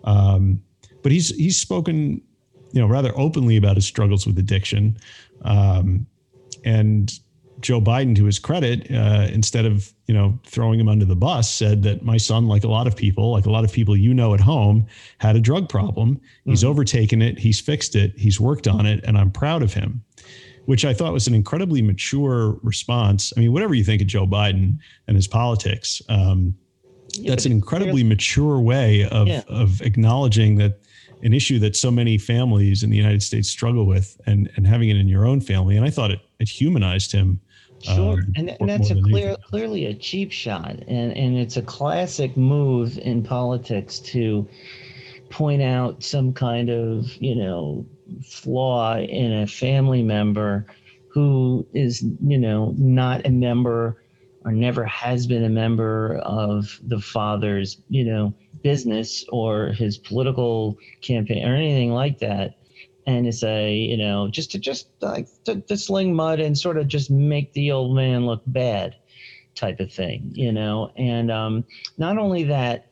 [0.03, 0.61] Um,
[1.01, 2.21] but he's he's spoken,
[2.71, 4.97] you know, rather openly about his struggles with addiction,
[5.43, 6.05] um,
[6.63, 7.11] and
[7.61, 11.51] Joe Biden, to his credit, uh, instead of you know throwing him under the bus,
[11.51, 14.13] said that my son, like a lot of people, like a lot of people you
[14.13, 14.85] know at home,
[15.19, 16.15] had a drug problem.
[16.15, 16.49] Mm-hmm.
[16.51, 17.39] He's overtaken it.
[17.39, 18.13] He's fixed it.
[18.17, 20.03] He's worked on it, and I'm proud of him.
[20.65, 23.33] Which I thought was an incredibly mature response.
[23.35, 26.53] I mean, whatever you think of Joe Biden and his politics, um,
[27.13, 29.41] yeah, that's an incredibly mature way of yeah.
[29.47, 30.79] of acknowledging that
[31.23, 34.89] an issue that so many families in the United States struggle with, and and having
[34.89, 35.77] it in your own family.
[35.77, 37.39] And I thought it it humanized him
[37.83, 41.61] Sure, um, and, and that's a clear, clearly a cheap shot, and and it's a
[41.61, 44.47] classic move in politics to
[45.29, 47.85] point out some kind of you know
[48.23, 50.65] flaw in a family member
[51.07, 53.97] who is you know not a member
[54.43, 60.77] or never has been a member of the father's you know business or his political
[61.01, 62.55] campaign or anything like that
[63.07, 66.77] and to say, you know, just to just like to, to, sling mud and sort
[66.77, 68.95] of just make the old man look bad,
[69.55, 70.91] type of thing, you know.
[70.95, 71.65] And um,
[71.97, 72.87] not only that,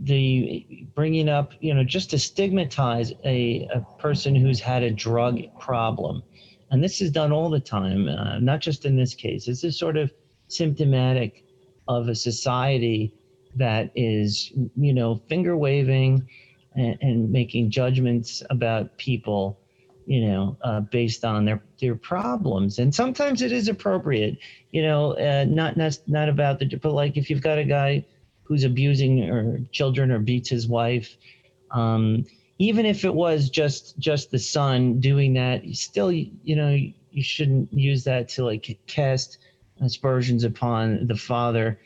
[0.00, 5.40] the bringing up, you know, just to stigmatize a, a person who's had a drug
[5.58, 6.22] problem,
[6.70, 9.46] and this is done all the time, uh, not just in this case.
[9.46, 10.12] This is sort of
[10.48, 11.44] symptomatic
[11.88, 13.14] of a society
[13.56, 16.28] that is, you know, finger waving
[16.74, 19.58] and, and making judgments about people
[20.08, 22.78] you know, uh, based on their their problems.
[22.78, 24.38] And sometimes it is appropriate,
[24.70, 28.02] you know, uh, not not not about the, but like if you've got a guy
[28.42, 31.14] who's abusing or children or beats his wife,
[31.72, 32.24] um,
[32.58, 37.70] even if it was just just the son doing that, still, you know, you shouldn't
[37.70, 39.36] use that to like cast
[39.82, 41.78] aspersions upon the father.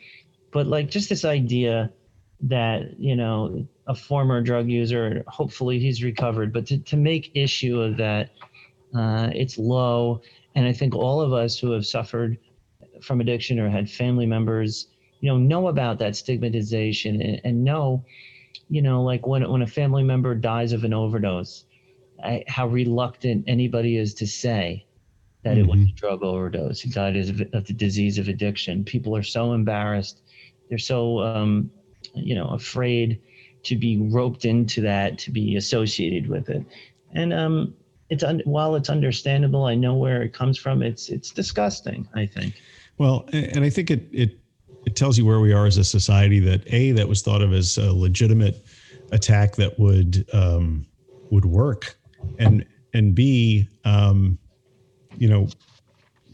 [0.51, 1.91] But like just this idea
[2.39, 7.79] that you know a former drug user hopefully he's recovered but to, to make issue
[7.81, 8.29] of that
[8.95, 10.19] Uh, it's low,
[10.55, 12.37] and I think all of us who have suffered
[13.01, 14.87] from addiction or had family members,
[15.19, 18.03] you know, know about that stigmatization and, and know,
[18.69, 21.65] you know, like when when a family member dies of an overdose,
[22.23, 24.85] I, how reluctant anybody is to say
[25.43, 25.89] that it was Mhm.
[25.89, 26.81] a drug overdose.
[26.81, 28.83] He died of, of the disease of addiction.
[28.85, 30.21] People are so embarrassed.
[30.69, 31.71] They're so, um,
[32.13, 33.19] you know, afraid
[33.63, 36.63] to be roped into that, to be associated with it.
[37.13, 37.73] And um,
[38.09, 40.83] it's un- while it's understandable, I know where it comes from.
[40.83, 42.07] It's it's disgusting.
[42.13, 42.61] I think.
[42.97, 44.37] Well, and I think it it
[44.85, 47.53] it tells you where we are as a society that a that was thought of
[47.53, 48.65] as a legitimate
[49.11, 50.85] attack that would um,
[51.31, 51.95] would work,
[52.39, 54.37] and and b um,
[55.17, 55.47] you know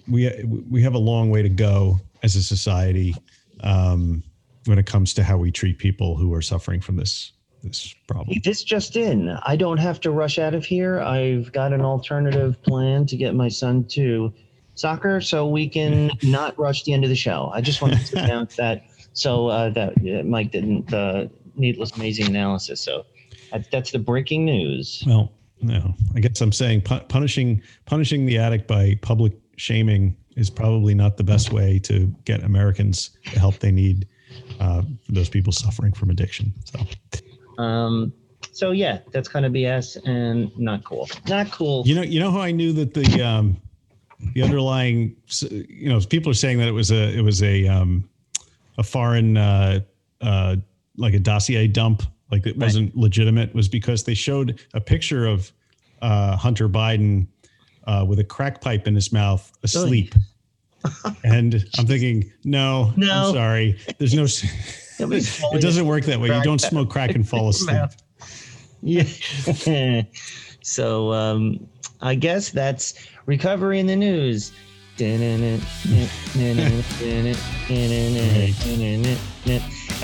[0.08, 0.32] we
[0.70, 3.16] we have a long way to go as a society
[3.62, 4.24] um,
[4.70, 8.38] when it comes to how we treat people who are suffering from this this problem.
[8.42, 9.38] This just in.
[9.46, 11.02] I don't have to rush out of here.
[11.02, 14.32] I've got an alternative plan to get my son to
[14.76, 17.52] soccer so we can not rush the end of the show.
[17.54, 22.28] I just wanted to announce that so uh, that uh, Mike didn't uh, needless amazing
[22.28, 22.80] analysis.
[22.80, 23.06] So
[23.52, 25.04] that, that's the breaking news.
[25.06, 30.50] Well, no, I guess I'm saying pu- punishing punishing the addict by public shaming is
[30.50, 34.08] probably not the best way to get Americans the help they need
[34.60, 36.54] uh, for those people suffering from addiction.
[36.66, 36.80] So,
[37.62, 38.14] Um,
[38.52, 41.10] so yeah, that's kind of BS and not cool.
[41.28, 41.84] Not cool.
[41.86, 43.58] you know, you know how I knew that the um,
[44.34, 48.10] the underlying, you know, people are saying that it was a it was a um,
[48.78, 49.80] a foreign uh,
[50.22, 50.56] uh,
[50.98, 55.52] like a dossier dump, like it wasn't legitimate, was because they showed a picture of
[56.02, 57.28] uh, Hunter Biden
[57.88, 60.14] uh, with a crack pipe in his mouth, asleep.
[61.24, 63.28] And I'm thinking, no, No.
[63.28, 63.78] I'm sorry.
[63.98, 64.24] There's no.
[64.24, 66.28] It was it falling doesn't work that way.
[66.36, 67.90] You don't smoke crack and fall asleep.
[68.82, 69.04] Yeah.
[70.62, 71.68] so um,
[72.02, 72.94] I guess that's
[73.26, 74.52] recovery in the news.
[75.02, 75.22] And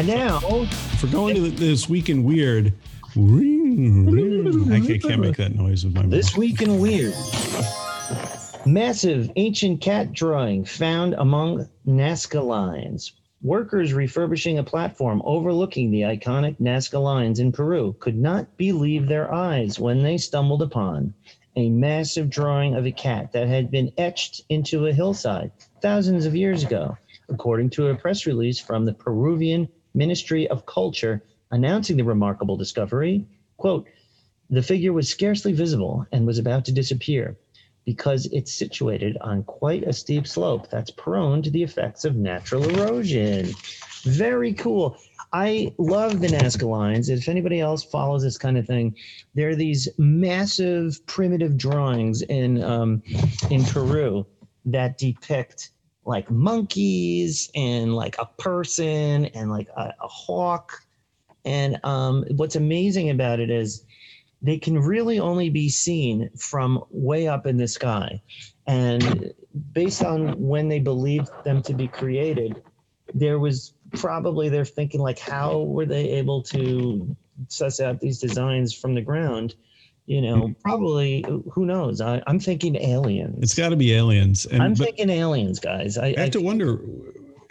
[0.07, 2.73] now, If we're going to this week in weird,
[3.11, 6.11] I can't, can't make that noise with my mouth.
[6.11, 7.13] this week in weird.
[8.67, 13.13] Massive ancient cat drawing found among Nazca lines.
[13.43, 19.31] Workers refurbishing a platform overlooking the iconic Nazca lines in Peru could not believe their
[19.31, 21.13] eyes when they stumbled upon
[21.55, 26.35] a massive drawing of a cat that had been etched into a hillside thousands of
[26.35, 26.97] years ago,
[27.29, 33.27] according to a press release from the Peruvian Ministry of Culture announcing the remarkable discovery.
[33.57, 33.85] Quote,
[34.49, 37.37] the figure was scarcely visible and was about to disappear
[37.85, 42.67] because it's situated on quite a steep slope that's prone to the effects of natural
[42.69, 43.53] erosion.
[44.03, 44.97] Very cool.
[45.33, 47.09] I love the Nazca lines.
[47.09, 48.95] If anybody else follows this kind of thing,
[49.33, 53.03] there are these massive primitive drawings in um,
[53.49, 54.25] in Peru
[54.65, 55.71] that depict
[56.05, 60.81] like monkeys and like a person and like a, a hawk.
[61.43, 63.84] And um, what's amazing about it is
[64.45, 68.21] they can really only be seen from way up in the sky.
[68.67, 69.33] And
[69.71, 72.61] based on when they believed them to be created,
[73.13, 77.15] there was probably they're thinking like, how were they able to
[77.47, 79.55] suss out these designs from the ground?
[80.05, 80.53] You know, hmm.
[80.61, 81.99] probably who knows?
[81.99, 83.39] I, I'm thinking aliens.
[83.41, 84.45] It's got to be aliens.
[84.45, 85.97] And I'm thinking aliens, guys.
[85.97, 86.79] I, I have to wonder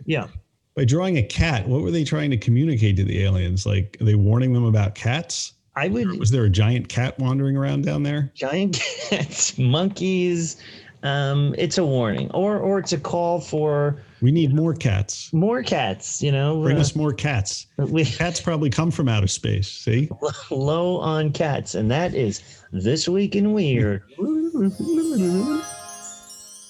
[0.04, 0.28] yeah.
[0.76, 3.66] by drawing a cat, what were they trying to communicate to the aliens?
[3.66, 5.54] Like, are they warning them about cats?
[5.76, 8.30] I would Was there a giant cat wandering around down there?
[8.34, 8.74] giant
[9.10, 10.56] cats, monkeys.
[11.02, 15.30] Um, it's a warning, or or it's a call for We need more cats.
[15.34, 16.22] more cats.
[16.22, 17.66] You know, Bring uh, us more cats.
[17.76, 19.68] we Cats probably come from outer space.
[19.70, 20.08] See?
[20.50, 22.40] low on cats, and that is
[22.72, 24.02] this week in weird.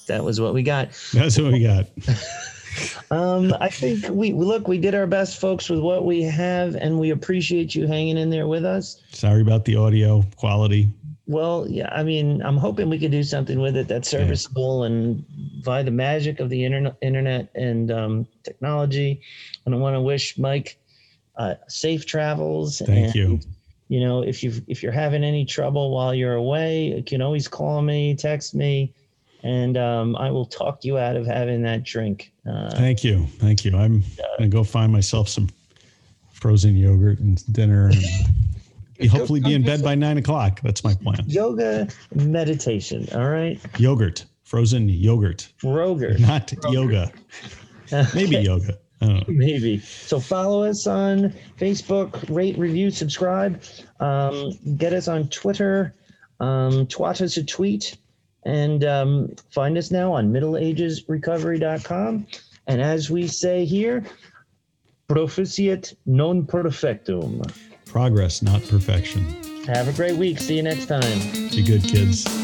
[0.08, 0.88] that was what we got.
[1.12, 1.86] That's what we got.
[3.10, 4.68] Um, I think we look.
[4.68, 8.30] We did our best, folks, with what we have, and we appreciate you hanging in
[8.30, 9.02] there with us.
[9.12, 10.88] Sorry about the audio quality.
[11.26, 15.24] Well, yeah, I mean, I'm hoping we could do something with it that's serviceable and
[15.64, 19.22] by the magic of the internet, internet and um, technology.
[19.64, 20.78] And I want to wish Mike
[21.36, 22.82] uh, safe travels.
[22.84, 23.40] Thank and, you.
[23.88, 27.48] You know, if you if you're having any trouble while you're away, you can always
[27.48, 28.92] call me, text me,
[29.44, 32.32] and um, I will talk you out of having that drink.
[32.50, 33.26] Uh, Thank you.
[33.38, 33.76] Thank you.
[33.76, 34.00] I'm
[34.38, 35.48] going to go find myself some
[36.32, 38.02] frozen yogurt and dinner and
[38.98, 40.60] be- hopefully be in bed by nine o'clock.
[40.62, 41.22] That's my plan.
[41.26, 43.06] yoga meditation.
[43.14, 46.18] All right, Yogurt, frozen yogurt, Roger.
[46.18, 47.12] not yoga.
[48.14, 48.78] Maybe yoga.
[49.00, 49.34] I don't know.
[49.34, 49.78] Maybe.
[49.80, 53.62] So follow us on Facebook, rate, review, subscribe.
[54.00, 55.92] Um, get us on Twitter.
[56.40, 57.96] Um, twat us a tweet.
[58.44, 62.26] And um, find us now on middleagesrecovery.com.
[62.66, 64.04] And as we say here,
[65.08, 67.42] proficiat non perfectum.
[67.86, 69.24] Progress, not perfection.
[69.66, 70.38] Have a great week.
[70.38, 71.18] See you next time.
[71.50, 72.43] Be good, kids.